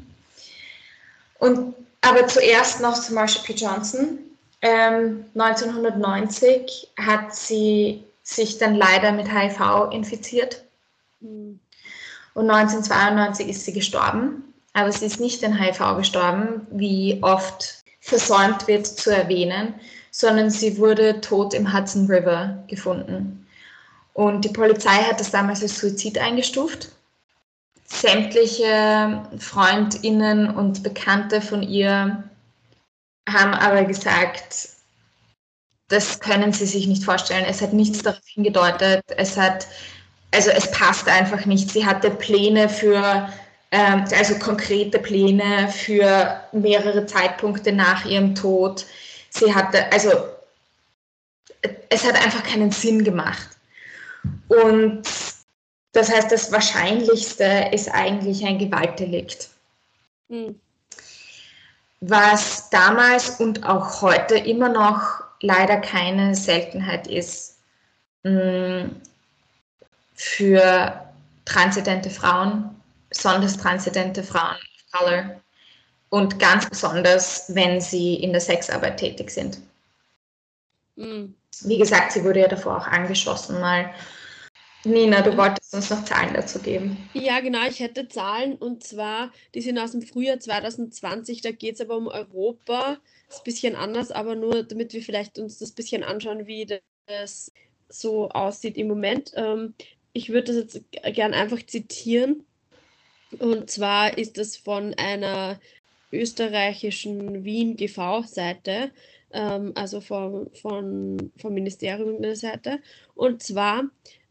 Und 1.40 1.74
aber 2.02 2.28
zuerst 2.28 2.82
noch 2.82 3.00
zu 3.00 3.14
Marsha 3.14 3.42
P. 3.44 3.54
Johnson. 3.54 4.20
Ähm, 4.62 5.26
1990 5.36 6.92
hat 6.98 7.34
sie 7.34 8.04
sich 8.24 8.58
dann 8.58 8.76
leider 8.76 9.12
mit 9.12 9.32
HIV 9.32 9.92
infiziert. 9.92 10.64
Mhm. 11.22 11.60
Und 12.34 12.50
1992 12.50 13.48
ist 13.50 13.66
sie 13.66 13.74
gestorben. 13.74 14.44
Aber 14.74 14.92
sie 14.92 15.06
ist 15.06 15.20
nicht 15.20 15.44
an 15.44 15.60
HIV 15.60 15.98
gestorben, 15.98 16.68
wie 16.72 17.20
oft 17.22 17.84
versäumt 18.02 18.68
wird 18.68 18.86
zu 18.88 19.10
erwähnen, 19.10 19.74
sondern 20.12 20.50
sie 20.50 20.78
wurde 20.78 21.22
tot 21.22 21.54
im 21.54 21.74
Hudson 21.74 22.06
River 22.06 22.64
gefunden. 22.68 23.48
Und 24.14 24.46
die 24.46 24.50
Polizei 24.50 25.04
hat 25.04 25.20
das 25.20 25.32
damals 25.32 25.62
als 25.62 25.80
Suizid 25.80 26.18
eingestuft. 26.18 26.90
Sämtliche 27.86 29.24
Freundinnen 29.40 30.56
und 30.56 30.84
Bekannte 30.84 31.42
von 31.42 31.64
ihr 31.64 32.24
haben 33.32 33.54
aber 33.54 33.84
gesagt, 33.84 34.70
das 35.88 36.20
können 36.20 36.54
sie 36.54 36.66
sich 36.66 36.88
nicht 36.88 37.04
vorstellen. 37.04 37.46
Es 37.46 37.62
hat 37.62 37.74
nichts 37.74 38.02
darauf 38.02 38.22
hingedeutet. 38.26 39.04
Es 39.18 39.38
hat, 39.38 39.68
also 40.32 40.52
es 40.52 40.70
passt 40.72 41.08
einfach 41.08 41.46
nicht. 41.46 41.70
Sie 41.72 41.86
hatte 41.86 42.12
Pläne 42.12 42.70
für, 42.70 43.30
ähm, 43.72 44.06
also 44.16 44.38
konkrete 44.38 45.00
Pläne 45.00 45.68
für 45.70 46.40
mehrere 46.52 47.06
Zeitpunkte 47.06 47.72
nach 47.72 48.06
ihrem 48.06 48.36
Tod. 48.36 48.86
Sie 49.32 49.54
hatte, 49.54 49.92
also 49.92 50.12
es 51.90 52.06
hat 52.06 52.16
einfach 52.16 52.44
keinen 52.44 52.72
Sinn 52.72 53.04
gemacht. 53.04 53.50
Und 54.48 55.04
das 55.92 56.12
heißt, 56.12 56.32
das 56.32 56.52
Wahrscheinlichste 56.52 57.70
ist 57.72 57.90
eigentlich 57.90 58.46
ein 58.46 58.60
Gewaltdelikt. 58.60 59.50
Mhm 60.28 60.60
was 62.02 62.70
damals 62.70 63.40
und 63.40 63.66
auch 63.66 64.02
heute 64.02 64.38
immer 64.38 64.70
noch 64.70 65.24
leider 65.42 65.78
keine 65.78 66.36
Seltenheit 66.36 67.08
ist 67.08 67.60
mm, 68.24 68.86
für 70.14 71.10
transidente 71.46 72.10
Frauen, 72.10 72.76
besonders 73.10 73.58
transidente 73.58 74.24
Frauen 74.24 74.56
of 74.56 74.92
Color 74.92 75.42
und 76.10 76.40
ganz 76.40 76.70
besonders, 76.70 77.54
wenn 77.54 77.82
sie 77.82 78.16
in 78.16 78.32
der 78.32 78.42
Sexarbeit 78.42 78.98
tätig 78.98 79.32
sind. 79.32 79.60
Mhm. 80.96 81.36
Wie 81.62 81.78
gesagt, 81.78 82.12
sie 82.12 82.24
wurde 82.24 82.42
ja 82.42 82.48
davor 82.48 82.78
auch 82.78 82.88
angeschossen 82.88 83.60
mal 83.60 83.90
Nina, 84.86 85.22
du 85.22 85.36
wolltest 85.36 85.74
uns 85.74 85.90
noch 85.90 86.06
Zahlen 86.06 86.34
dazu 86.34 86.60
geben. 86.60 86.98
Ja, 87.14 87.42
genau, 87.42 87.68
ich 87.68 87.80
hätte 87.82 88.08
Zahlen 88.08 88.56
und 88.56 88.84
zwar, 88.84 89.32
die 89.54 89.62
sind 89.62 89.78
aus 89.78 89.92
dem 89.92 90.02
Frühjahr 90.02 90.40
2020, 90.40 91.42
da 91.42 91.52
geht 91.52 91.76
es 91.76 91.82
aber 91.82 91.98
um 91.98 92.08
Europa. 92.08 92.98
Das 93.28 93.36
ist 93.36 93.42
ein 93.42 93.44
bisschen 93.44 93.76
anders, 93.76 94.12
aber 94.12 94.36
nur 94.36 94.64
damit 94.64 94.94
wir 94.94 95.02
vielleicht 95.02 95.38
uns 95.38 95.60
das 95.60 95.72
ein 95.72 95.76
bisschen 95.76 96.04
anschauen, 96.04 96.48
wie 96.48 96.66
das 97.08 97.52
so 97.90 98.30
aussieht 98.30 98.78
im 98.78 98.88
Moment. 98.88 99.34
Ähm, 99.36 99.74
ich 100.14 100.30
würde 100.30 100.54
das 100.54 100.74
jetzt 100.74 101.16
gern 101.16 101.34
einfach 101.34 101.66
zitieren. 101.66 102.46
Und 103.38 103.70
zwar 103.70 104.18
ist 104.18 104.38
das 104.38 104.56
von 104.56 104.94
einer 104.96 105.60
österreichischen 106.12 107.44
Wien 107.44 107.76
GV-Seite, 107.76 108.92
ähm, 109.32 109.74
also 109.76 110.02
vom, 110.02 110.50
von, 110.54 111.32
vom 111.38 111.54
Ministerium 111.54 112.22
der 112.22 112.36
Seite. 112.36 112.80
Und 113.14 113.44
zwar 113.44 113.84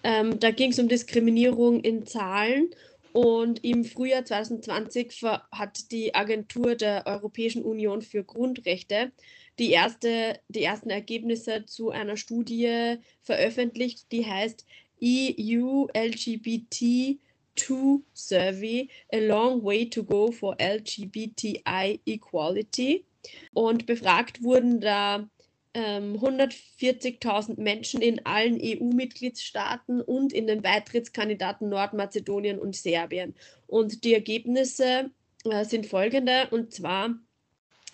ähm, 0.03 0.39
da 0.41 0.51
ging 0.51 0.71
es 0.71 0.79
um 0.79 0.89
Diskriminierung 0.89 1.81
in 1.81 2.07
Zahlen 2.07 2.71
und 3.13 3.65
im 3.65 3.85
Frühjahr 3.85 4.25
2020 4.25 5.23
hat 5.51 5.91
die 5.91 6.15
Agentur 6.15 6.75
der 6.75 7.07
Europäischen 7.07 7.63
Union 7.63 8.03
für 8.03 8.23
Grundrechte 8.23 9.13
die, 9.59 9.71
erste, 9.71 10.39
die 10.49 10.63
ersten 10.63 10.91
Ergebnisse 10.91 11.65
zu 11.67 11.91
einer 11.91 12.17
Studie 12.17 12.97
veröffentlicht, 13.23 14.13
die 14.13 14.25
heißt 14.25 14.65
EU 15.03 15.87
LGBT 15.97 17.19
2 17.57 18.01
Survey, 18.15 18.89
A 19.13 19.19
Long 19.19 19.65
Way 19.65 19.91
to 19.91 20.05
Go 20.05 20.31
for 20.31 20.57
LGBTI 20.61 22.01
Equality. 22.07 23.05
Und 23.53 23.87
befragt 23.87 24.43
wurden 24.43 24.81
da 24.81 25.29
ähm, 25.75 26.17
140.000 26.17 27.61
Menschen 27.61 28.01
in 28.01 28.25
allen 28.27 28.59
EU-Mitgliedstaaten 28.61 30.01
und 30.01 30.33
in 30.33 30.47
den 30.47 30.63
Beitrittskandidaten 30.63 31.69
Nordmazedonien 31.69 32.59
und 32.59 32.77
Serbien. 32.77 33.35
Und 33.67 34.05
die 34.05 34.15
Ergebnisse 34.15 35.11
äh, 35.45 35.65
sind 35.65 35.87
folgende, 35.87 36.49
und 36.51 36.73
zwar 36.73 37.15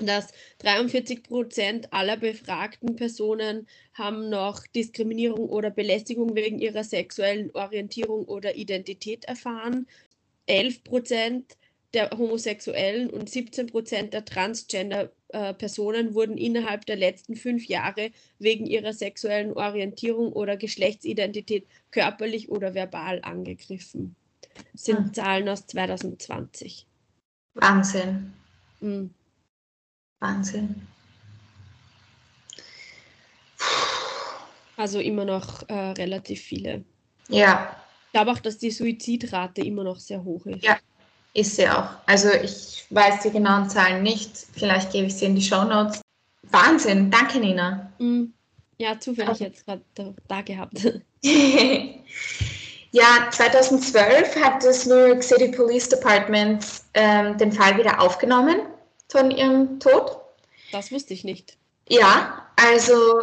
dass 0.01 0.33
43 0.59 1.23
Prozent 1.23 1.93
aller 1.93 2.17
befragten 2.17 2.97
Personen 2.97 3.69
haben 3.93 4.29
noch 4.29 4.67
Diskriminierung 4.67 5.49
oder 5.49 5.71
Belästigung 5.71 6.35
wegen 6.35 6.59
ihrer 6.59 6.83
sexuellen 6.83 7.51
Orientierung 7.55 8.25
oder 8.25 8.57
Identität 8.57 9.25
erfahren. 9.27 9.87
11 10.47 10.83
Prozent 10.83 11.57
der 11.95 12.11
Homosexuellen 12.11 13.09
und 13.11 13.31
17 13.31 13.69
Prozent 13.69 14.13
der 14.13 14.25
Transgender-Personen 14.25 16.09
äh, 16.09 16.15
wurden 16.15 16.37
innerhalb 16.37 16.87
der 16.87 16.97
letzten 16.97 17.37
fünf 17.37 17.67
Jahre 17.67 18.11
wegen 18.39 18.67
ihrer 18.67 18.93
sexuellen 18.93 19.53
Orientierung 19.53 20.33
oder 20.33 20.57
Geschlechtsidentität 20.57 21.67
körperlich 21.91 22.51
oder 22.51 22.75
verbal 22.75 23.21
angegriffen. 23.23 24.17
Das 24.73 24.85
sind 24.85 24.99
ah. 24.99 25.13
Zahlen 25.13 25.49
aus 25.49 25.67
2020. 25.67 26.87
Wahnsinn. 27.55 28.33
Mhm. 28.81 29.15
Wahnsinn. 30.21 30.87
Also 34.77 34.99
immer 34.99 35.25
noch 35.25 35.69
äh, 35.69 35.75
relativ 35.75 36.41
viele. 36.41 36.85
Ja. 37.29 37.77
Ich 38.07 38.13
glaube 38.13 38.33
auch, 38.33 38.39
dass 38.41 38.59
die 38.59 38.71
Suizidrate 38.71 39.63
immer 39.63 39.85
noch 39.85 39.99
sehr 39.99 40.25
hoch 40.25 40.47
ist. 40.47 40.65
Ja, 40.65 40.79
ist 41.35 41.57
sie 41.57 41.69
auch. 41.69 41.91
Also 42.07 42.31
ich 42.31 42.87
weiß 42.91 43.23
die 43.23 43.31
genauen 43.31 43.69
Zahlen 43.69 44.03
nicht. 44.03 44.31
Vielleicht 44.55 44.93
gebe 44.93 45.09
ich 45.09 45.17
sie 45.17 45.27
in 45.27 45.35
die 45.35 45.43
Show 45.43 45.65
Notes. 45.65 46.01
Wahnsinn, 46.45 47.11
danke 47.11 47.39
Nina. 47.39 47.93
Mm. 47.99 48.27
Ja, 48.79 48.99
zufällig 48.99 49.39
jetzt 49.39 49.67
gerade 49.67 49.83
da, 49.95 50.15
da, 50.27 50.43
gehabt. 50.43 50.81
ja, 51.23 51.93
2012 53.31 54.37
hat 54.37 54.65
das 54.65 54.87
New 54.87 54.97
York 54.97 55.23
City 55.23 55.49
Police 55.49 55.89
Department 55.89 56.67
ähm, 56.95 57.39
den 57.39 57.53
Fall 57.53 57.79
wieder 57.79 58.01
aufgenommen 58.01 58.63
von 59.09 59.31
ihrem 59.31 59.79
Tod. 59.79 60.17
Das 60.73 60.91
wusste 60.91 61.15
ich 61.15 61.23
nicht. 61.23 61.57
Ja, 61.89 62.49
also 62.57 63.21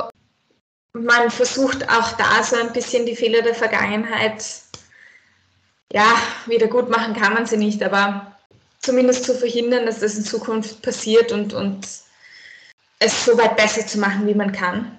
man 0.94 1.30
versucht 1.30 1.88
auch 1.90 2.14
da 2.14 2.44
so 2.44 2.56
ein 2.56 2.74
bisschen 2.74 3.06
die 3.06 3.16
Fehler 3.16 3.42
der 3.42 3.56
Vergangenheit 3.56 4.44
ja, 5.94 6.16
wieder 6.46 6.68
gut 6.68 6.90
machen 6.90 7.14
kann 7.14 7.34
man 7.34 7.46
sie 7.46 7.58
nicht, 7.58 7.84
aber 7.84 8.36
zumindest 8.80 9.26
zu 9.26 9.36
verhindern, 9.36 9.86
dass 9.86 10.00
das 10.00 10.16
in 10.16 10.24
Zukunft 10.24 10.82
passiert 10.82 11.32
und, 11.32 11.54
und 11.54 11.88
es 13.00 13.26
so 13.26 13.38
weit 13.38 13.58
besser 13.58 13.86
zu 13.86 14.00
machen, 14.00 14.28
wie 14.28 14.34
man 14.34 14.52
kann. 14.52 14.98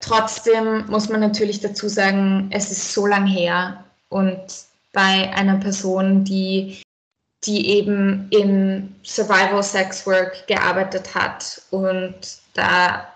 Trotzdem 0.00 0.86
muss 0.88 1.08
man 1.08 1.20
natürlich 1.20 1.60
dazu 1.60 1.88
sagen, 1.88 2.50
es 2.52 2.70
ist 2.70 2.92
so 2.92 3.06
lang 3.06 3.26
her 3.26 3.84
und 4.10 4.44
bei 4.92 5.32
einer 5.34 5.56
Person, 5.56 6.24
die, 6.24 6.82
die 7.44 7.70
eben 7.70 8.28
im 8.30 8.94
Survival 9.02 9.62
Sex 9.62 10.06
Work 10.06 10.46
gearbeitet 10.46 11.14
hat 11.14 11.62
und 11.70 12.14
da 12.52 13.13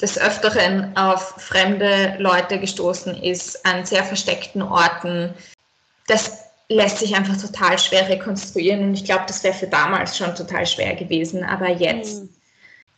des 0.00 0.18
Öfteren 0.18 0.96
auf 0.96 1.34
fremde 1.38 2.16
Leute 2.18 2.58
gestoßen 2.58 3.22
ist, 3.22 3.64
an 3.64 3.84
sehr 3.86 4.04
versteckten 4.04 4.62
Orten. 4.62 5.34
Das 6.06 6.44
lässt 6.68 6.98
sich 6.98 7.14
einfach 7.14 7.36
total 7.40 7.78
schwer 7.78 8.08
rekonstruieren 8.08 8.82
und 8.82 8.94
ich 8.94 9.04
glaube, 9.04 9.24
das 9.26 9.44
wäre 9.44 9.54
für 9.54 9.66
damals 9.66 10.16
schon 10.16 10.34
total 10.34 10.66
schwer 10.66 10.94
gewesen. 10.94 11.44
Aber 11.44 11.68
jetzt, 11.68 12.22
mhm. 12.22 12.28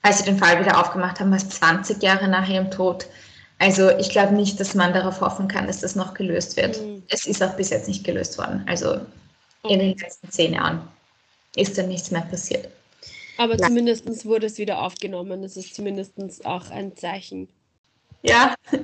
als 0.02 0.18
sie 0.18 0.24
den 0.24 0.38
Fall 0.38 0.61
wieder 0.61 0.80
aufgemacht 0.80 1.20
haben, 1.20 1.30
war 1.30 1.38
es 1.38 1.48
20 1.48 2.02
Jahre 2.02 2.28
nach 2.28 2.48
ihrem 2.48 2.70
Tod. 2.70 3.06
Also 3.59 3.90
ich 3.90 4.11
glaube 4.11 4.35
nicht, 4.35 4.61
dass 4.61 4.74
man 4.74 4.92
darauf 4.92 5.20
hoffen 5.20 5.48
kann, 5.48 5.66
dass 5.66 5.80
das 5.80 5.96
noch 5.96 6.14
gelöst 6.14 6.56
wird. 6.56 6.80
Mhm. 6.80 7.02
Es 7.09 7.26
ist 7.26 7.42
auch 7.42 7.54
bis 7.56 7.70
jetzt 7.70 7.88
nicht 7.88 8.04
gelöst 8.04 8.38
worden. 8.38 8.64
Also 8.68 9.00
in 9.68 9.78
den 9.78 9.96
letzten 9.96 10.30
zehn 10.30 10.54
Jahren 10.54 10.87
ist 11.56 11.76
da 11.76 11.82
nichts 11.82 12.11
mehr 12.11 12.22
passiert. 12.22 12.68
Aber 13.37 13.59
zumindest 13.59 14.25
wurde 14.25 14.46
es 14.46 14.59
wieder 14.59 14.83
aufgenommen. 14.83 15.42
Das 15.42 15.57
ist 15.57 15.75
zumindest 15.75 16.14
auch 16.46 16.70
ein 16.70 16.96
Zeichen. 16.96 17.49
Ja. 18.22 18.55
Ich 18.72 18.79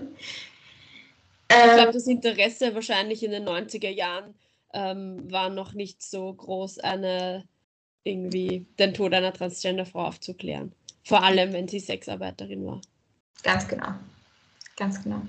glaube, 1.65 1.89
ähm. 1.89 1.93
das 1.93 2.07
Interesse 2.07 2.75
wahrscheinlich 2.75 3.23
in 3.23 3.31
den 3.31 3.47
90er 3.47 3.91
Jahren 3.91 4.35
ähm, 4.73 5.31
war 5.31 5.51
noch 5.51 5.75
nicht 5.75 6.03
so 6.03 6.33
groß, 6.33 6.79
eine 6.79 7.45
irgendwie 8.05 8.67
den 8.79 8.95
Tod 8.95 9.15
einer 9.15 9.33
Transgender-Frau 9.33 10.07
aufzuklären. 10.07 10.73
Vor 11.05 11.23
allem, 11.23 11.53
wenn 11.53 11.69
sie 11.69 11.81
Sexarbeiterin 11.81 12.65
war. 12.67 12.81
Ganz 13.43 13.69
genau. 13.69 13.95
Ganz 14.77 15.03
genau. 15.03 15.23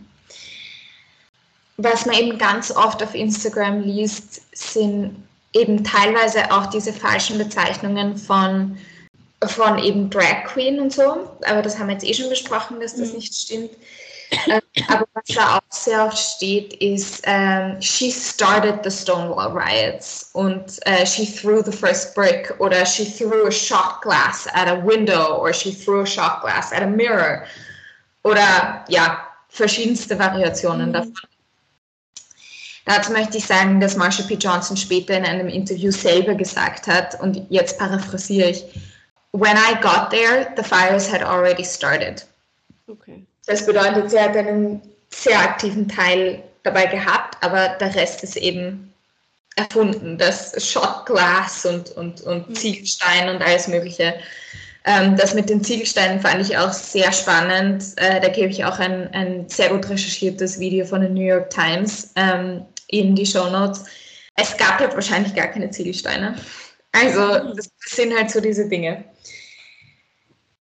Was 1.77 2.05
man 2.05 2.15
eben 2.15 2.38
ganz 2.38 2.71
oft 2.71 3.01
auf 3.03 3.15
Instagram 3.15 3.81
liest, 3.81 4.41
sind 4.57 5.15
eben 5.53 5.83
teilweise 5.83 6.51
auch 6.51 6.67
diese 6.67 6.93
falschen 6.93 7.38
Bezeichnungen 7.38 8.17
von 8.17 8.77
von 9.47 9.79
eben 9.79 10.10
Drag 10.10 10.45
Queen 10.45 10.79
und 10.79 10.91
so, 10.91 11.38
aber 11.45 11.62
das 11.62 11.77
haben 11.77 11.88
wir 11.88 11.93
jetzt 11.93 12.06
eh 12.06 12.13
schon 12.13 12.29
besprochen, 12.29 12.79
dass 12.79 12.95
das 12.95 13.10
mhm. 13.10 13.15
nicht 13.15 13.34
stimmt. 13.34 13.71
äh, 14.47 14.62
aber 14.88 15.06
was 15.13 15.36
da 15.36 15.58
auch 15.58 15.62
sehr 15.69 16.06
oft 16.06 16.17
steht, 16.17 16.73
ist, 16.75 17.21
ähm, 17.25 17.79
she 17.82 18.12
started 18.12 18.79
the 18.84 18.89
Stonewall 18.89 19.51
Riots 19.51 20.32
und 20.34 20.63
äh, 20.86 21.06
she 21.06 21.25
threw 21.25 21.62
the 21.63 21.71
first 21.71 22.15
brick 22.15 22.53
oder 22.60 22.86
she 22.86 23.06
threw 23.06 23.47
a 23.47 23.51
shot 23.51 24.01
glass 24.01 24.47
at 24.53 24.67
a 24.67 24.84
window 24.84 25.38
or 25.38 25.53
she 25.53 25.71
threw 25.71 26.01
a 26.01 26.06
shot 26.06 26.41
glass 26.41 26.71
at 26.71 26.82
a 26.82 26.88
mirror 26.88 27.43
oder 28.23 28.84
ja, 28.88 29.27
verschiedenste 29.49 30.17
Variationen 30.17 30.89
mhm. 30.89 30.93
davon. 30.93 31.13
Dazu 32.86 33.13
möchte 33.13 33.38
ich 33.38 33.45
sagen, 33.45 33.79
dass 33.79 33.95
Marsha 33.95 34.23
P. 34.23 34.34
Johnson 34.34 34.75
später 34.75 35.17
in 35.17 35.25
einem 35.25 35.47
Interview 35.47 35.91
selber 35.91 36.36
gesagt 36.36 36.88
hat, 36.88 37.19
und 37.21 37.45
jetzt 37.49 37.77
paraphrasiere 37.77 38.49
ich, 38.49 38.65
when 39.33 39.57
I 39.57 39.79
got 39.81 40.11
there, 40.11 40.53
the 40.55 40.63
fires 40.63 41.07
had 41.07 41.21
already 41.23 41.63
started. 41.63 42.23
Okay. 42.87 43.23
Das 43.45 43.65
bedeutet, 43.65 44.11
sie 44.11 44.19
hat 44.19 44.37
einen 44.37 44.81
sehr 45.09 45.39
aktiven 45.39 45.87
Teil 45.87 46.41
dabei 46.63 46.85
gehabt, 46.85 47.37
aber 47.41 47.69
der 47.79 47.93
Rest 47.95 48.23
ist 48.23 48.37
eben 48.37 48.93
erfunden. 49.55 50.17
Das 50.17 50.53
Shot 50.63 51.05
Glass 51.05 51.65
und, 51.65 51.91
und, 51.91 52.21
und 52.21 52.49
mhm. 52.49 52.55
Ziegelstein 52.55 53.29
und 53.29 53.41
alles 53.41 53.67
Mögliche. 53.67 54.15
Ähm, 54.85 55.15
das 55.15 55.33
mit 55.33 55.49
den 55.49 55.63
Ziegelsteinen 55.63 56.19
fand 56.19 56.41
ich 56.41 56.57
auch 56.57 56.71
sehr 56.71 57.11
spannend. 57.11 57.83
Äh, 57.97 58.19
da 58.21 58.27
gebe 58.29 58.49
ich 58.49 58.65
auch 58.65 58.79
ein, 58.79 59.13
ein 59.13 59.49
sehr 59.49 59.69
gut 59.69 59.89
recherchiertes 59.89 60.59
Video 60.59 60.85
von 60.85 61.01
den 61.01 61.13
New 61.13 61.25
York 61.25 61.49
Times 61.49 62.11
ähm, 62.15 62.65
in 62.87 63.15
die 63.15 63.25
Show 63.25 63.49
Notes. 63.49 63.85
Es 64.35 64.57
gab 64.57 64.79
halt 64.79 64.93
wahrscheinlich 64.93 65.35
gar 65.35 65.47
keine 65.47 65.69
Ziegelsteine. 65.69 66.35
Also, 66.93 67.53
das, 67.56 67.69
sind 67.86 68.15
halt 68.15 68.32
so 68.32 68.39
diese 68.39 68.69
Dinge. 68.69 69.03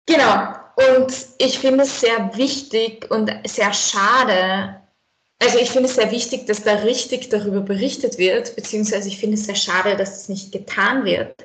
Genau. 0.05 0.55
Und 0.95 1.13
ich 1.37 1.59
finde 1.59 1.83
es 1.83 2.01
sehr 2.01 2.35
wichtig 2.35 3.09
und 3.11 3.31
sehr 3.45 3.73
schade, 3.73 4.81
also 5.39 5.57
ich 5.57 5.71
finde 5.71 5.89
es 5.89 5.95
sehr 5.95 6.11
wichtig, 6.11 6.45
dass 6.47 6.63
da 6.63 6.75
richtig 6.75 7.29
darüber 7.29 7.61
berichtet 7.61 8.17
wird, 8.17 8.55
beziehungsweise 8.55 9.07
ich 9.07 9.19
finde 9.19 9.35
es 9.35 9.45
sehr 9.45 9.55
schade, 9.55 9.95
dass 9.95 10.11
das 10.11 10.29
nicht 10.29 10.51
getan 10.51 11.03
wird. 11.03 11.35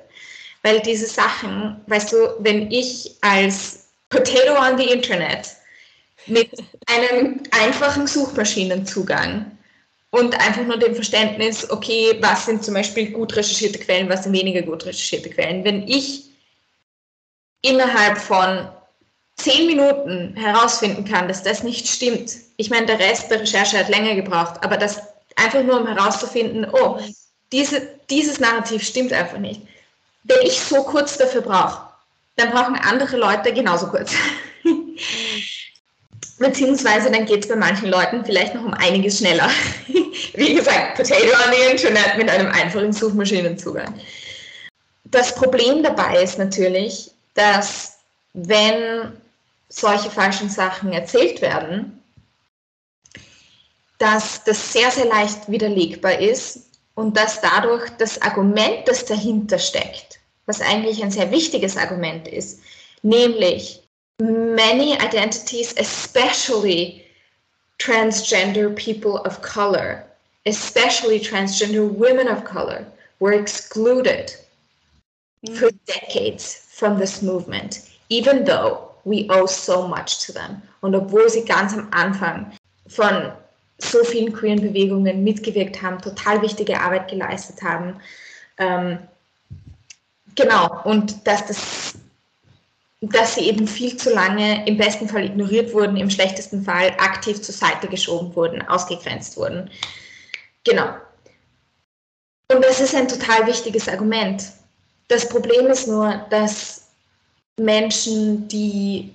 Weil 0.63 0.81
diese 0.81 1.07
Sachen, 1.07 1.81
weißt 1.87 2.13
du, 2.13 2.17
wenn 2.41 2.71
ich 2.71 3.17
als 3.23 3.89
Potato 4.09 4.55
on 4.59 4.79
the 4.79 4.85
Internet 4.85 5.49
mit 6.27 6.51
einem 6.87 7.43
einfachen 7.51 8.07
Suchmaschinenzugang 8.07 9.56
und 10.11 10.39
einfach 10.41 10.65
nur 10.65 10.79
dem 10.79 10.95
Verständnis, 10.95 11.71
okay, 11.71 12.17
was 12.21 12.47
sind 12.47 12.65
zum 12.65 12.75
Beispiel 12.75 13.11
gut 13.11 13.35
recherchierte 13.37 13.79
Quellen, 13.79 14.09
was 14.09 14.25
sind 14.25 14.33
weniger 14.33 14.63
gut 14.63 14.85
recherchierte 14.87 15.31
Quellen. 15.31 15.65
Wenn 15.65 15.87
ich 15.87 16.31
innerhalb 17.63 18.19
von 18.19 18.69
zehn 19.37 19.67
Minuten 19.67 20.35
herausfinden 20.37 21.05
kann, 21.05 21.29
dass 21.29 21.43
das 21.43 21.63
nicht 21.63 21.87
stimmt, 21.89 22.33
ich 22.57 22.71
meine, 22.71 22.87
der 22.87 22.99
Rest 22.99 23.31
der 23.31 23.41
Recherche 23.41 23.79
hat 23.79 23.89
länger 23.89 24.15
gebraucht, 24.15 24.63
aber 24.63 24.77
das 24.77 25.03
einfach 25.37 25.63
nur, 25.63 25.81
um 25.81 25.87
herauszufinden, 25.87 26.67
oh, 26.73 26.99
diese, 27.53 27.89
dieses 28.09 28.41
Narrativ 28.41 28.83
stimmt 28.83 29.13
einfach 29.13 29.39
nicht. 29.39 29.61
Wenn 30.25 30.41
ich 30.43 30.59
so 30.59 30.83
kurz 30.83 31.19
dafür 31.19 31.43
brauche, 31.43 31.89
dann 32.37 32.51
brauchen 32.51 32.77
andere 32.77 33.17
Leute 33.17 33.53
genauso 33.53 33.89
kurz. 33.89 34.13
Beziehungsweise 36.39 37.11
dann 37.11 37.25
geht 37.25 37.45
es 37.45 37.49
bei 37.49 37.57
manchen 37.57 37.89
Leuten 37.89 38.25
vielleicht 38.25 38.55
noch 38.55 38.65
um 38.65 38.75
einiges 38.75 39.19
schneller. 39.19 39.49
Wie 40.35 40.55
gesagt, 40.55 40.97
Potato 40.97 41.25
on 41.25 41.53
the 41.53 41.71
Internet 41.71 42.19
mit 42.19 42.29
einem 42.29 42.49
einfachen 42.49 42.93
Suchmaschinenzugang. 42.93 43.95
Das 45.05 45.35
Problem 45.35 45.83
dabei 45.83 46.23
ist 46.23 46.39
natürlich, 46.39 47.11
dass 47.35 47.99
wenn 48.35 49.13
solche 49.69 50.11
falschen 50.11 50.51
Sachen 50.51 50.93
erzählt 50.93 51.41
werden, 51.41 52.03
dass 53.99 54.45
das 54.45 54.73
sehr, 54.73 54.91
sehr 54.91 55.07
leicht 55.07 55.51
widerlegbar 55.51 56.19
ist 56.19 56.67
und 56.95 57.17
dass 57.17 57.41
dadurch 57.41 57.89
das 57.99 58.21
Argument, 58.21 58.87
das 58.87 59.07
dahinter 59.07 59.59
steckt, 59.59 60.19
was 60.45 60.61
eigentlich 60.61 61.03
ein 61.03 61.11
sehr 61.11 61.31
wichtiges 61.31 61.79
Argument 61.79 62.29
ist, 62.29 62.61
nämlich 63.03 63.86
many 64.19 64.99
identities, 65.01 65.75
especially 65.79 67.05
transgender 67.79 68.75
people 68.77 69.19
of 69.19 69.43
color, 69.43 70.05
especially 70.47 71.21
transgender 71.21 71.93
women 71.93 72.29
of 72.29 72.45
color, 72.45 72.87
were 73.21 73.33
excluded 73.33 74.35
for 75.55 75.71
mm. 75.71 75.79
decades 75.87 76.55
from 76.55 76.99
this 76.99 77.23
movement, 77.23 77.91
even 78.09 78.45
though 78.45 78.91
we 79.05 79.29
owe 79.31 79.47
so 79.47 79.87
much 79.87 80.21
to 80.21 80.33
them. 80.33 80.63
Und 80.83 80.95
obwohl 80.95 81.29
sie 81.29 81.45
ganz 81.45 81.73
am 81.73 81.89
Anfang 81.93 82.53
von 82.89 83.33
so 83.79 84.03
vielen 84.05 84.33
queeren 84.33 84.61
Bewegungen 84.61 85.23
mitgewirkt 85.23 85.83
haben, 85.83 86.01
total 86.01 86.41
wichtige 86.43 86.81
Arbeit 86.81 87.09
geleistet 87.09 87.63
haben. 87.63 88.01
Ähm, 88.59 88.99
genau, 90.35 90.83
und 90.85 91.27
dass, 91.27 91.47
das, 91.47 91.95
dass 93.13 93.35
sie 93.35 93.43
eben 93.43 93.67
viel 93.67 93.97
zu 93.97 94.13
lange 94.13 94.67
im 94.67 94.77
besten 94.77 95.09
Fall 95.09 95.25
ignoriert 95.25 95.73
wurden, 95.73 95.97
im 95.97 96.11
schlechtesten 96.11 96.63
Fall 96.65 96.91
aktiv 96.99 97.41
zur 97.43 97.55
Seite 97.55 97.89
geschoben 97.89 98.35
wurden, 98.35 98.63
ausgegrenzt 98.63 99.37
wurden. 99.37 99.71
Genau. 100.65 100.89
Und 102.53 102.65
das 102.65 102.81
ist 102.81 102.95
ein 102.95 103.09
total 103.09 103.47
wichtiges 103.47 103.89
Argument. 103.89 104.45
Das 105.09 105.29
Problem 105.29 105.67
ist 105.67 105.89
nur, 105.89 106.27
dass 106.31 106.89
Menschen, 107.59 108.49
die 108.49 109.13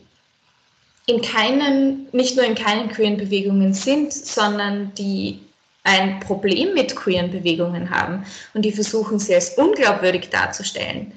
in 1.08 1.22
keinen, 1.22 2.08
nicht 2.12 2.36
nur 2.36 2.46
in 2.46 2.56
keinen 2.56 2.90
queeren 2.90 3.18
Bewegungen 3.18 3.74
sind, 3.74 4.14
sondern 4.14 4.94
die 4.96 5.40
ein 5.84 6.20
Problem 6.20 6.74
mit 6.74 6.96
queeren 6.96 7.32
Bewegungen 7.32 7.90
haben 7.90 8.26
und 8.54 8.64
die 8.64 8.72
versuchen, 8.72 9.18
sie 9.18 9.34
als 9.34 9.58
unglaubwürdig 9.58 10.30
darzustellen, 10.30 11.12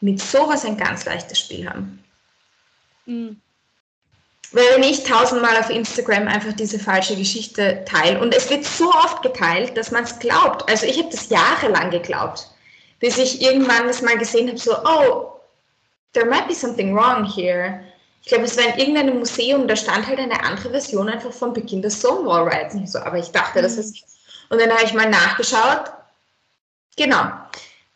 mit 0.00 0.20
sowas 0.20 0.64
ein 0.64 0.76
ganz 0.76 1.04
leichtes 1.04 1.38
Spiel 1.38 1.68
haben. 1.68 2.02
Mhm. 3.06 3.40
Weil 4.52 4.64
wenn 4.74 4.82
ich 4.82 5.04
tausendmal 5.04 5.58
auf 5.58 5.68
Instagram 5.68 6.26
einfach 6.26 6.54
diese 6.54 6.78
falsche 6.78 7.16
Geschichte 7.16 7.84
teile 7.86 8.18
und 8.20 8.34
es 8.34 8.48
wird 8.48 8.64
so 8.64 8.90
oft 8.90 9.22
geteilt, 9.22 9.76
dass 9.76 9.90
man 9.90 10.04
es 10.04 10.18
glaubt. 10.18 10.68
Also 10.70 10.86
ich 10.86 10.98
habe 10.98 11.10
das 11.10 11.28
jahrelang 11.28 11.90
geglaubt, 11.90 12.48
bis 12.98 13.18
ich 13.18 13.42
irgendwann 13.42 13.86
das 13.86 14.00
mal 14.00 14.16
gesehen 14.16 14.48
habe, 14.48 14.58
so, 14.58 14.74
oh, 14.84 15.32
there 16.14 16.26
might 16.26 16.48
be 16.48 16.54
something 16.54 16.94
wrong 16.94 17.24
here 17.24 17.84
ich 18.28 18.32
glaube, 18.34 18.44
es 18.44 18.58
war 18.58 18.64
in 18.66 18.78
irgendeinem 18.78 19.18
Museum, 19.20 19.66
da 19.66 19.74
stand 19.74 20.06
halt 20.06 20.18
eine 20.18 20.44
andere 20.44 20.68
Version 20.68 21.08
einfach 21.08 21.32
vom 21.32 21.54
Beginn 21.54 21.80
des 21.80 21.98
Stonewall 21.98 22.46
Rides. 22.46 22.74
Und 22.74 22.86
so, 22.86 22.98
aber 22.98 23.16
ich 23.16 23.30
dachte, 23.30 23.62
das 23.62 23.76
mhm. 23.76 23.80
ist. 23.80 24.04
Und 24.50 24.60
dann 24.60 24.70
habe 24.70 24.84
ich 24.84 24.92
mal 24.92 25.08
nachgeschaut. 25.08 25.90
Genau. 26.96 27.24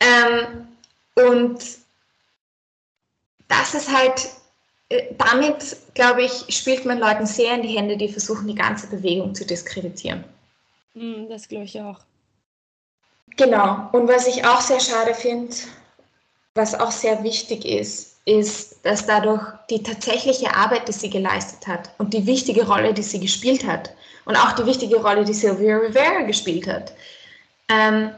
Ähm, 0.00 0.68
und 1.16 1.58
das 3.52 3.74
ist 3.74 3.94
halt, 3.94 4.28
äh, 4.88 5.14
damit, 5.18 5.76
glaube 5.94 6.22
ich, 6.22 6.44
spielt 6.48 6.84
man 6.84 6.98
Leuten 6.98 7.26
sehr 7.26 7.54
in 7.54 7.62
die 7.62 7.76
Hände, 7.76 7.96
die 7.96 8.08
versuchen, 8.08 8.46
die 8.46 8.54
ganze 8.54 8.86
Bewegung 8.86 9.34
zu 9.34 9.44
diskreditieren. 9.44 10.24
Mhm, 10.94 11.28
das 11.28 11.48
glaube 11.48 11.64
ich 11.64 11.80
auch. 11.80 11.98
Genau. 13.36 13.88
Und 13.92 14.08
was 14.08 14.26
ich 14.26 14.44
auch 14.44 14.60
sehr 14.60 14.80
schade 14.80 15.14
finde, 15.14 15.54
was 16.54 16.78
auch 16.78 16.90
sehr 16.90 17.22
wichtig 17.22 17.64
ist, 17.64 18.16
ist, 18.24 18.84
dass 18.84 19.06
dadurch 19.06 19.42
die 19.70 19.82
tatsächliche 19.82 20.54
Arbeit, 20.54 20.86
die 20.86 20.92
sie 20.92 21.10
geleistet 21.10 21.66
hat 21.66 21.90
und 21.98 22.14
die 22.14 22.26
wichtige 22.26 22.66
Rolle, 22.66 22.94
die 22.94 23.02
sie 23.02 23.20
gespielt 23.20 23.66
hat 23.66 23.90
und 24.26 24.36
auch 24.36 24.52
die 24.52 24.66
wichtige 24.66 24.96
Rolle, 24.96 25.24
die 25.24 25.34
Sylvia 25.34 25.78
Rivera 25.78 26.22
gespielt 26.22 26.66
hat, 26.66 26.92
ähm, 27.68 28.12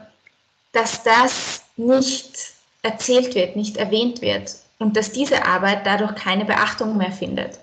dass 0.73 1.01
das 1.03 1.63
nicht 1.77 2.53
erzählt 2.83 3.33
wird, 3.35 3.55
nicht 3.55 3.77
erwähnt 3.77 4.21
wird 4.21 4.55
und 4.79 4.97
dass 4.97 5.11
diese 5.11 5.45
Arbeit 5.45 5.85
dadurch 5.85 6.15
keine 6.15 6.45
Beachtung 6.45 6.97
mehr 6.97 7.11
findet, 7.11 7.59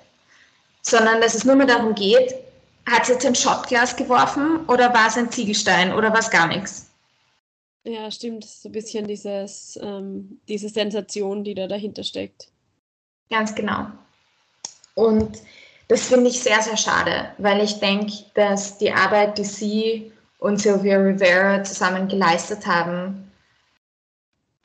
sondern 0.82 1.20
dass 1.20 1.34
es 1.34 1.44
nur 1.44 1.56
mehr 1.56 1.66
darum 1.66 1.94
geht, 1.94 2.34
hat 2.90 3.06
sie 3.06 3.12
jetzt 3.12 3.26
ein 3.26 3.34
Shotglas 3.34 3.96
geworfen 3.96 4.64
oder 4.66 4.92
war 4.92 5.08
es 5.08 5.16
ein 5.16 5.30
Ziegelstein 5.30 5.92
oder 5.92 6.12
war 6.12 6.18
es 6.18 6.30
gar 6.30 6.48
nichts? 6.48 6.90
Ja, 7.84 8.10
stimmt. 8.10 8.44
So 8.44 8.68
ein 8.68 8.72
bisschen 8.72 9.06
dieses, 9.06 9.78
ähm, 9.82 10.40
diese 10.48 10.68
Sensation, 10.68 11.44
die 11.44 11.54
da 11.54 11.66
dahinter 11.66 12.04
steckt. 12.04 12.48
Ganz 13.30 13.54
genau. 13.54 13.86
Und 14.94 15.38
das 15.88 16.08
finde 16.08 16.30
ich 16.30 16.40
sehr, 16.40 16.60
sehr 16.62 16.76
schade, 16.76 17.32
weil 17.38 17.62
ich 17.62 17.80
denke, 17.80 18.12
dass 18.34 18.78
die 18.78 18.92
Arbeit, 18.92 19.38
die 19.38 19.44
Sie 19.44 20.12
und 20.38 20.60
Sylvia 20.60 20.98
Rivera 20.98 21.62
zusammen 21.64 22.08
geleistet 22.08 22.66
haben, 22.66 23.31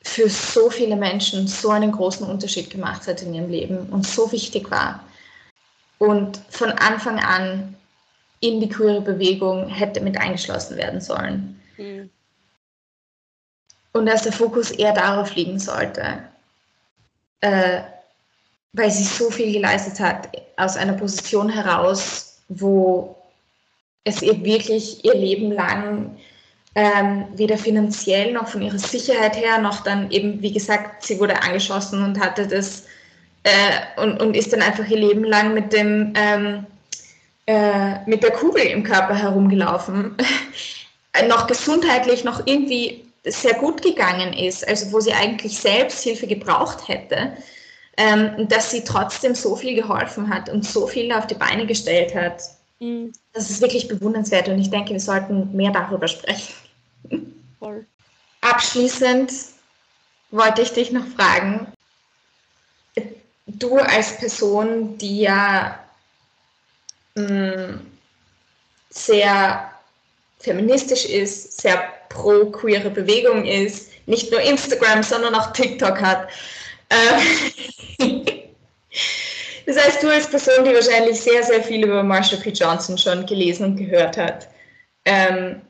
für 0.07 0.29
so 0.29 0.69
viele 0.69 0.95
Menschen 0.95 1.47
so 1.47 1.69
einen 1.69 1.91
großen 1.91 2.25
Unterschied 2.25 2.69
gemacht 2.69 3.07
hat 3.07 3.21
in 3.21 3.33
ihrem 3.33 3.49
Leben 3.49 3.89
und 3.89 4.05
so 4.05 4.31
wichtig 4.31 4.69
war. 4.71 5.03
Und 5.99 6.39
von 6.49 6.71
Anfang 6.71 7.19
an 7.19 7.75
in 8.39 8.59
die 8.59 8.69
queere 8.69 9.01
Bewegung 9.01 9.67
hätte 9.67 9.99
mit 9.99 10.17
eingeschlossen 10.17 10.77
werden 10.77 11.01
sollen. 11.01 11.59
Mhm 11.77 12.09
und 13.97 14.05
dass 14.05 14.23
der 14.23 14.31
Fokus 14.31 14.71
eher 14.71 14.93
darauf 14.93 15.35
liegen 15.35 15.59
sollte, 15.59 16.19
äh, 17.41 17.81
weil 18.73 18.91
sie 18.91 19.03
so 19.03 19.29
viel 19.29 19.51
geleistet 19.51 19.99
hat 19.99 20.29
aus 20.55 20.77
einer 20.77 20.93
Position 20.93 21.49
heraus, 21.49 22.41
wo 22.47 23.15
es 24.03 24.21
ihr 24.21 24.41
wirklich 24.43 25.03
ihr 25.03 25.15
Leben 25.15 25.51
lang 25.51 26.17
ähm, 26.77 27.25
weder 27.33 27.57
finanziell 27.57 28.33
noch 28.33 28.49
von 28.49 28.61
ihrer 28.61 28.77
Sicherheit 28.77 29.35
her 29.35 29.57
noch 29.57 29.83
dann 29.83 30.11
eben, 30.11 30.39
wie 30.43 30.53
gesagt, 30.53 31.03
sie 31.03 31.19
wurde 31.19 31.41
angeschossen 31.41 32.03
und 32.03 32.19
hatte 32.19 32.45
das 32.45 32.83
äh, 33.41 33.99
und, 33.99 34.21
und 34.21 34.37
ist 34.37 34.53
dann 34.53 34.61
einfach 34.61 34.87
ihr 34.87 34.99
Leben 34.99 35.23
lang 35.23 35.55
mit 35.55 35.73
dem 35.73 36.13
ähm, 36.15 36.67
äh, 37.47 38.07
mit 38.07 38.21
der 38.21 38.29
Kugel 38.29 38.61
im 38.61 38.83
Körper 38.83 39.15
herumgelaufen. 39.15 40.15
noch 41.27 41.47
gesundheitlich, 41.47 42.23
noch 42.23 42.45
irgendwie 42.45 43.05
sehr 43.25 43.55
gut 43.55 43.81
gegangen 43.81 44.33
ist, 44.33 44.67
also 44.67 44.91
wo 44.91 44.99
sie 44.99 45.13
eigentlich 45.13 45.57
selbst 45.57 46.03
Hilfe 46.03 46.27
gebraucht 46.27 46.87
hätte, 46.87 47.31
ähm, 47.97 48.47
dass 48.49 48.69
sie 48.69 48.83
trotzdem 48.83 49.33
so 49.33 49.55
viel 49.55 49.73
geholfen 49.73 50.29
hat 50.29 50.47
und 50.49 50.63
so 50.63 50.85
viel 50.85 51.11
auf 51.11 51.25
die 51.25 51.33
Beine 51.33 51.65
gestellt 51.65 52.13
hat. 52.13 52.43
Mhm. 52.79 53.13
Das 53.33 53.49
ist 53.49 53.61
wirklich 53.61 53.87
bewundernswert 53.87 54.47
und 54.47 54.59
ich 54.59 54.69
denke, 54.69 54.93
wir 54.93 54.99
sollten 54.99 55.55
mehr 55.55 55.71
darüber 55.71 56.07
sprechen. 56.07 56.53
Voll. 57.59 57.85
Abschließend 58.41 59.31
wollte 60.31 60.61
ich 60.61 60.71
dich 60.73 60.91
noch 60.91 61.05
fragen, 61.07 61.67
du 63.47 63.77
als 63.77 64.17
Person, 64.17 64.97
die 64.97 65.21
ja 65.21 65.79
mh, 67.15 67.23
mm, 67.23 67.87
sehr 68.89 69.71
feministisch 70.39 71.05
ist, 71.05 71.61
sehr 71.61 71.91
pro-queere 72.09 72.89
Bewegung 72.89 73.45
ist, 73.45 73.91
nicht 74.05 74.31
nur 74.31 74.41
Instagram, 74.41 75.03
sondern 75.03 75.35
auch 75.35 75.51
TikTok 75.51 75.99
hat. 75.99 76.29
Ähm, 76.89 78.25
das 79.65 79.77
heißt, 79.77 80.03
du 80.03 80.09
als 80.09 80.29
Person, 80.29 80.63
die 80.63 80.73
wahrscheinlich 80.73 81.19
sehr, 81.19 81.43
sehr 81.43 81.63
viel 81.63 81.83
über 81.83 82.03
Marsha 82.03 82.37
P. 82.37 82.51
Johnson 82.51 82.97
schon 82.97 83.25
gelesen 83.25 83.65
und 83.65 83.77
gehört 83.77 84.17
hat, 84.17 84.47
ähm, 85.05 85.61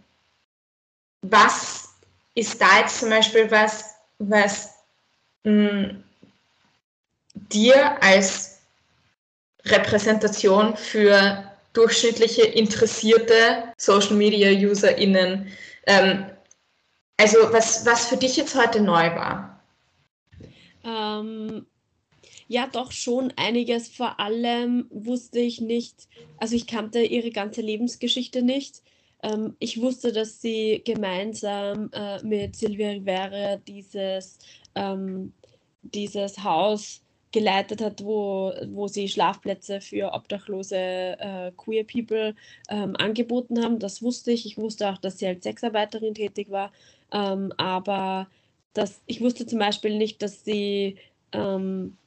was 1.32 1.90
ist 2.36 2.62
da 2.62 2.80
jetzt 2.80 3.00
zum 3.00 3.10
Beispiel 3.10 3.50
was, 3.50 3.96
was 4.20 4.74
mh, 5.44 5.70
hm, 5.70 6.04
dir 7.34 8.02
als 8.02 8.60
Repräsentation 9.66 10.76
für 10.78 11.44
durchschnittliche 11.74 12.44
interessierte 12.44 13.74
Social 13.78 14.16
Media 14.16 14.50
UserInnen 14.50 15.52
ähm, 15.88 16.26
also 17.18 17.38
was, 17.52 17.86
was 17.86 18.08
für 18.08 18.18
dich 18.18 18.38
jetzt 18.38 18.56
heute 18.56 18.80
neu 18.80 19.16
war? 19.16 19.60
Ähm, 20.84 21.66
ja, 22.48 22.68
doch 22.68 22.92
schon 22.92 23.34
einiges. 23.36 23.90
Vor 23.90 24.20
allem 24.20 24.86
wusste 24.92 25.40
ich 25.40 25.60
nicht, 25.60 26.08
also 26.38 26.56
ich 26.56 26.68
kannte 26.68 27.02
ihre 27.02 27.32
ganze 27.32 27.62
Lebensgeschichte 27.62 28.44
nicht. 28.44 28.84
Ähm, 29.28 29.56
ich 29.60 29.82
wusste, 29.82 30.12
dass 30.12 30.42
sie 30.42 30.82
gemeinsam 30.86 31.90
äh, 31.94 32.24
mit 32.24 32.56
Silvia 32.56 32.90
Rivera 32.90 33.58
dieses, 33.58 34.40
ähm, 34.76 35.34
dieses 35.82 36.44
Haus 36.44 37.02
geleitet 37.32 37.82
hat, 37.82 38.04
wo, 38.04 38.54
wo 38.70 38.88
sie 38.88 39.10
Schlafplätze 39.10 39.82
für 39.82 40.14
obdachlose 40.14 40.78
äh, 40.78 41.52
Queer 41.58 41.84
People 41.84 42.36
ähm, 42.70 42.96
angeboten 42.98 43.62
haben. 43.64 43.80
Das 43.80 44.02
wusste 44.02 44.32
ich. 44.32 44.46
Ich 44.46 44.58
wusste 44.58 44.90
auch, 44.90 44.98
dass 44.98 45.20
sie 45.20 45.28
als 45.28 45.44
Sexarbeiterin 45.44 46.14
tätig 46.14 46.50
war. 46.50 46.72
Ähm, 47.12 47.52
aber 47.58 48.28
das, 48.74 49.02
ich 49.08 49.22
wusste 49.22 49.46
zum 49.46 49.60
Beispiel 49.60 49.98
nicht, 49.98 50.22
dass 50.22 50.46
sie, 50.46 50.98
ähm, 51.34 51.98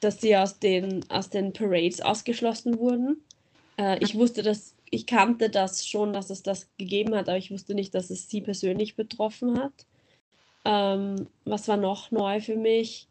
dass 0.00 0.20
sie 0.20 0.36
aus 0.36 0.58
den, 0.58 1.08
aus 1.10 1.30
den 1.30 1.52
Parades 1.52 2.00
ausgeschlossen 2.00 2.78
wurden. 2.78 3.22
Äh, 3.78 3.98
ich 4.04 4.16
wusste, 4.16 4.42
dass 4.42 4.75
ich 4.90 5.06
kannte 5.06 5.50
das 5.50 5.86
schon, 5.86 6.12
dass 6.12 6.30
es 6.30 6.42
das 6.42 6.68
gegeben 6.78 7.14
hat, 7.14 7.28
aber 7.28 7.38
ich 7.38 7.50
wusste 7.50 7.74
nicht, 7.74 7.94
dass 7.94 8.10
es 8.10 8.28
sie 8.28 8.40
persönlich 8.40 8.96
betroffen 8.96 9.58
hat. 9.58 9.86
Ähm, 10.64 11.28
was 11.44 11.68
war 11.68 11.76
noch 11.76 12.10
neu 12.10 12.40
für 12.40 12.56
mich? 12.56 13.08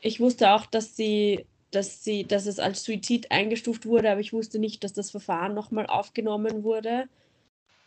Ich 0.00 0.20
wusste 0.20 0.52
auch, 0.52 0.66
dass 0.66 0.96
sie, 0.96 1.46
dass 1.70 2.02
sie, 2.04 2.24
dass 2.24 2.46
es 2.46 2.58
als 2.58 2.84
Suizid 2.84 3.30
eingestuft 3.30 3.86
wurde, 3.86 4.10
aber 4.10 4.20
ich 4.20 4.32
wusste 4.32 4.58
nicht, 4.58 4.82
dass 4.84 4.92
das 4.92 5.10
Verfahren 5.10 5.54
nochmal 5.54 5.86
aufgenommen 5.86 6.64
wurde. 6.64 7.08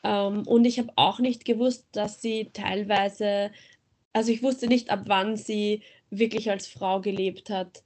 Ähm, 0.03 0.43
und 0.47 0.65
ich 0.65 0.79
habe 0.79 0.93
auch 0.95 1.19
nicht 1.19 1.45
gewusst, 1.45 1.87
dass 1.91 2.21
sie 2.21 2.51
teilweise, 2.53 3.51
also 4.13 4.31
ich 4.31 4.43
wusste 4.43 4.67
nicht, 4.67 4.89
ab 4.89 5.03
wann 5.07 5.35
sie 5.35 5.81
wirklich 6.09 6.49
als 6.49 6.67
Frau 6.67 7.01
gelebt 7.01 7.49
hat. 7.49 7.83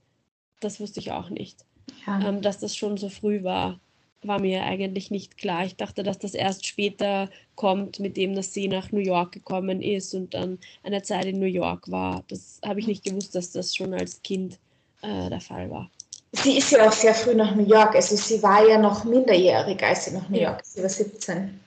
Das 0.60 0.80
wusste 0.80 1.00
ich 1.00 1.12
auch 1.12 1.30
nicht. 1.30 1.64
Ja. 2.06 2.28
Ähm, 2.28 2.42
dass 2.42 2.58
das 2.58 2.76
schon 2.76 2.96
so 2.96 3.08
früh 3.08 3.42
war, 3.42 3.80
war 4.22 4.40
mir 4.40 4.64
eigentlich 4.64 5.10
nicht 5.10 5.38
klar. 5.38 5.64
Ich 5.64 5.76
dachte, 5.76 6.02
dass 6.02 6.18
das 6.18 6.34
erst 6.34 6.66
später 6.66 7.30
kommt, 7.54 8.00
mit 8.00 8.16
dem, 8.16 8.34
dass 8.34 8.52
sie 8.52 8.68
nach 8.68 8.92
New 8.92 9.00
York 9.00 9.32
gekommen 9.32 9.82
ist 9.82 10.14
und 10.14 10.34
dann 10.34 10.58
eine 10.82 11.02
Zeit 11.02 11.24
in 11.24 11.38
New 11.38 11.46
York 11.46 11.90
war. 11.90 12.24
Das 12.28 12.60
habe 12.64 12.80
ich 12.80 12.86
nicht 12.86 13.04
gewusst, 13.04 13.34
dass 13.34 13.52
das 13.52 13.74
schon 13.74 13.94
als 13.94 14.22
Kind 14.22 14.58
äh, 15.02 15.30
der 15.30 15.40
Fall 15.40 15.70
war. 15.70 15.90
Sie 16.32 16.58
ist 16.58 16.70
ja 16.70 16.88
auch 16.88 16.92
sehr 16.92 17.14
früh 17.14 17.34
nach 17.34 17.54
New 17.54 17.66
York. 17.66 17.94
Also 17.94 18.14
sie 18.14 18.42
war 18.42 18.66
ja 18.66 18.78
noch 18.78 19.04
minderjährig, 19.04 19.82
als 19.82 20.04
sie 20.04 20.12
nach 20.12 20.28
New 20.28 20.38
York 20.38 20.60
ist. 20.60 20.74
Sie 20.74 20.82
war 20.82 20.88
17. 20.88 21.60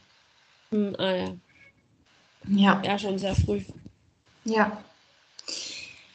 Hm, 0.71 0.95
ah 0.97 1.15
ja. 1.15 1.35
Ja. 2.49 2.81
Ja, 2.83 2.99
schon 2.99 3.17
sehr 3.17 3.35
früh. 3.35 3.61
Ja. 4.45 4.83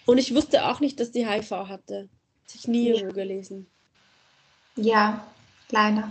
Und 0.07 0.18
ich 0.18 0.35
wusste 0.35 0.66
auch 0.66 0.81
nicht, 0.81 1.01
dass 1.01 1.11
die 1.11 1.27
HIV 1.27 1.51
hatte. 1.51 2.09
Habe 2.48 2.55
ich 2.55 2.68
nie 2.68 2.88
irgendwo 2.88 3.14
gelesen. 3.14 3.66
Ja, 4.77 5.27
leider. 5.70 6.11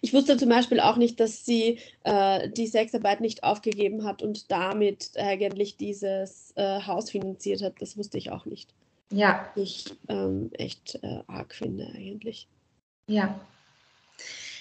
Ich 0.00 0.12
wusste 0.12 0.36
zum 0.36 0.48
Beispiel 0.48 0.80
auch 0.80 0.96
nicht, 0.96 1.20
dass 1.20 1.44
sie 1.44 1.78
äh, 2.04 2.48
die 2.48 2.66
Sexarbeit 2.66 3.20
nicht 3.20 3.44
aufgegeben 3.44 4.04
hat 4.04 4.22
und 4.22 4.50
damit 4.50 5.12
eigentlich 5.16 5.76
dieses 5.76 6.52
äh, 6.56 6.80
Haus 6.82 7.10
finanziert 7.10 7.62
hat. 7.62 7.74
Das 7.80 7.96
wusste 7.96 8.18
ich 8.18 8.30
auch 8.30 8.46
nicht. 8.46 8.70
Ja. 9.10 9.48
Ich 9.56 9.94
ähm, 10.08 10.50
echt 10.54 10.98
äh, 11.02 11.20
arg 11.26 11.54
finde 11.54 11.86
eigentlich. 11.94 12.48
Ja. 13.06 13.38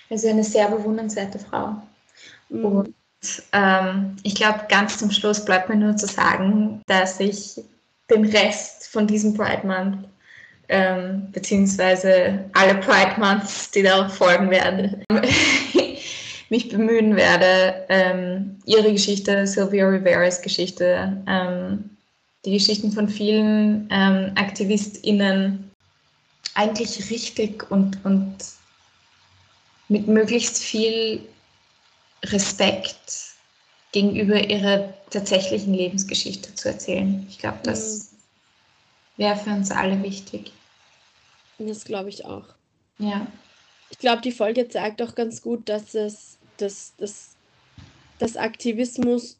Also 0.10 0.28
eine 0.28 0.44
sehr 0.44 0.70
bewundernswerte 0.70 1.40
Frau. 1.40 1.76
Mhm. 2.50 2.66
Und 2.66 2.96
ähm, 3.54 4.16
ich 4.24 4.36
glaube, 4.36 4.66
ganz 4.68 4.98
zum 4.98 5.12
Schluss 5.12 5.46
bleibt 5.46 5.70
mir 5.70 5.76
nur 5.76 5.96
zu 5.96 6.08
sagen, 6.08 6.82
dass 6.88 7.20
ich 7.20 7.62
den 8.10 8.26
Rest 8.26 8.88
von 8.88 9.08
diesem 9.08 9.34
Pride 9.34 9.66
Month 9.66 10.08
ähm, 10.72 11.28
beziehungsweise 11.32 12.46
alle 12.54 12.76
Pride 12.76 13.20
Months, 13.20 13.70
die 13.72 13.84
darauf 13.84 14.16
folgen 14.16 14.50
werden, 14.50 15.04
mich 16.50 16.70
bemühen 16.70 17.16
werde, 17.16 17.86
ähm, 17.90 18.58
ihre 18.66 18.92
Geschichte, 18.92 19.46
Sylvia 19.46 19.88
Riveras 19.88 20.42
Geschichte, 20.42 21.22
ähm, 21.28 21.90
die 22.46 22.54
Geschichten 22.54 22.92
von 22.92 23.08
vielen 23.08 23.88
ähm, 23.92 24.32
AktivistInnen 24.36 25.70
eigentlich 26.56 27.10
richtig 27.10 27.70
und, 27.70 28.04
und 28.06 28.38
mit 29.90 30.08
möglichst 30.08 30.58
viel 30.58 31.22
Respekt 32.26 33.34
gegenüber 33.92 34.40
ihrer 34.40 34.94
tatsächlichen 35.10 35.74
Lebensgeschichte 35.74 36.56
zu 36.56 36.70
erzählen. 36.70 37.26
Ich 37.30 37.40
glaube, 37.40 37.60
das 37.64 38.12
mhm. 39.18 39.24
wäre 39.24 39.36
für 39.36 39.50
uns 39.50 39.70
alle 39.70 40.02
wichtig. 40.02 40.54
Das 41.68 41.86
glaube 41.86 42.10
ich 42.10 42.26
auch. 42.26 42.46
Ja. 42.98 43.28
Ich 43.90 43.98
glaube, 43.98 44.22
die 44.22 44.32
Folge 44.32 44.68
zeigt 44.70 45.02
auch 45.02 45.16
ganz 45.16 45.42
gut, 45.42 45.68
dass 45.68 45.96
es 45.96 46.38
dass, 46.62 46.94
dass, 46.98 47.36
dass 48.20 48.38
Aktivismus 48.38 49.38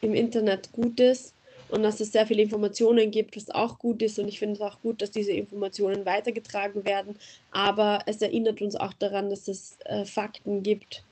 im 0.00 0.14
Internet 0.14 0.72
gut 0.72 1.00
ist 1.00 1.34
und 1.68 1.82
dass 1.82 2.00
es 2.00 2.12
sehr 2.12 2.26
viele 2.26 2.42
Informationen 2.42 3.10
gibt, 3.10 3.36
was 3.36 3.50
auch 3.50 3.78
gut 3.78 4.02
ist. 4.02 4.18
Und 4.18 4.28
ich 4.28 4.38
finde 4.38 4.54
es 4.54 4.60
auch 4.60 4.80
gut, 4.80 5.02
dass 5.02 5.10
diese 5.10 5.32
Informationen 5.32 6.06
weitergetragen 6.06 6.84
werden. 6.84 7.16
Aber 7.50 8.00
es 8.06 8.22
erinnert 8.22 8.60
uns 8.62 8.76
auch 8.76 8.92
daran, 8.94 9.30
dass 9.30 9.48
es 9.48 9.76
äh, 9.84 10.04
Fakten 10.04 10.62
gibt 10.62 11.04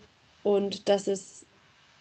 und 0.42 0.88
dass 0.88 1.07
es 1.07 1.44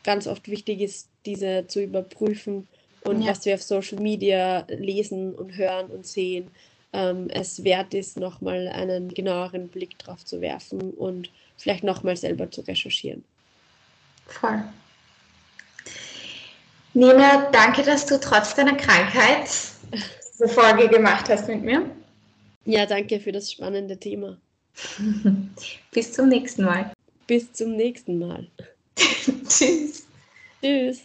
ganz 0.04 0.28
oft 0.28 0.48
wichtig 0.48 0.82
ist, 0.82 1.10
diese 1.26 1.66
zu 1.68 1.82
überprüfen 1.82 2.68
und 3.04 3.22
ja. 3.22 3.32
was 3.32 3.46
wir 3.46 3.56
auf 3.56 3.62
Social 3.62 4.00
Media 4.00 4.66
lesen 4.70 5.36
und 5.36 5.58
hören 5.58 5.88
und 5.88 6.08
sehen, 6.08 6.50
ähm, 6.94 7.30
es 7.30 7.64
wert 7.64 7.94
ist, 7.94 8.18
nochmal 8.18 8.68
einen 8.68 9.14
genaueren 9.14 9.68
Blick 9.68 9.98
drauf 10.00 10.26
zu 10.26 10.42
werfen 10.42 10.92
und 10.92 11.30
vielleicht 11.58 11.84
nochmal 11.84 12.18
selber 12.18 12.50
zu 12.50 12.62
recherchieren. 12.62 13.24
Voll. 14.28 14.64
Nina, 16.94 17.50
danke, 17.52 17.84
dass 17.84 18.06
du 18.06 18.20
trotz 18.20 18.56
deiner 18.56 18.76
Krankheit 18.76 19.50
diese 20.34 20.48
Folge 20.48 20.88
gemacht 20.90 21.30
hast 21.30 21.48
mit 21.48 21.64
mir. 21.64 21.90
Ja, 22.66 22.86
danke 22.86 23.20
für 23.20 23.32
das 23.32 23.52
spannende 23.52 23.98
Thema. 23.98 24.38
Bis 25.92 26.14
zum 26.14 26.30
nächsten 26.30 26.64
Mal. 26.64 26.92
Bis 27.28 27.52
zum 27.54 27.76
nächsten 27.76 28.20
Mal. 28.20 28.48
Tschüss. 29.48 30.06
Tschüss. 30.62 31.02